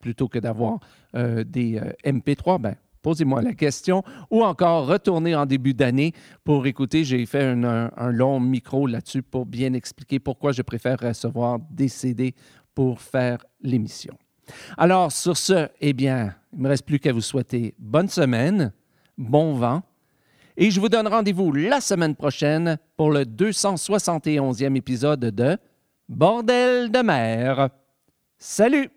plutôt 0.00 0.28
que 0.28 0.38
d'avoir 0.38 0.80
euh, 1.14 1.42
des 1.42 1.78
euh, 1.78 1.92
MP3, 2.04 2.60
ben, 2.60 2.74
posez-moi 3.00 3.40
la 3.40 3.54
question. 3.54 4.02
Ou 4.30 4.44
encore, 4.44 4.86
retournez 4.86 5.34
en 5.34 5.46
début 5.46 5.72
d'année 5.72 6.12
pour 6.44 6.66
écouter. 6.66 7.04
J'ai 7.04 7.24
fait 7.24 7.44
un 7.44 8.10
long 8.10 8.38
micro 8.38 8.86
là-dessus 8.86 9.22
pour 9.22 9.46
bien 9.46 9.72
expliquer 9.72 10.18
pourquoi 10.18 10.52
je 10.52 10.60
préfère 10.60 11.00
recevoir 11.00 11.58
des 11.70 11.88
CD 11.88 12.34
pour 12.76 13.00
faire 13.00 13.44
l'émission. 13.62 14.14
Alors, 14.78 15.10
sur 15.10 15.36
ce, 15.36 15.68
eh 15.80 15.92
bien, 15.92 16.36
il 16.52 16.58
ne 16.58 16.64
me 16.64 16.68
reste 16.68 16.84
plus 16.84 17.00
qu'à 17.00 17.12
vous 17.12 17.20
souhaiter 17.20 17.74
bonne 17.80 18.08
semaine, 18.08 18.72
bon 19.18 19.54
vent, 19.54 19.82
et 20.56 20.70
je 20.70 20.78
vous 20.78 20.88
donne 20.88 21.08
rendez-vous 21.08 21.52
la 21.52 21.80
semaine 21.80 22.14
prochaine 22.14 22.78
pour 22.96 23.10
le 23.10 23.24
271e 23.24 24.76
épisode 24.76 25.20
de 25.20 25.58
Bordel 26.08 26.92
de 26.92 27.00
mer. 27.00 27.70
Salut! 28.38 28.95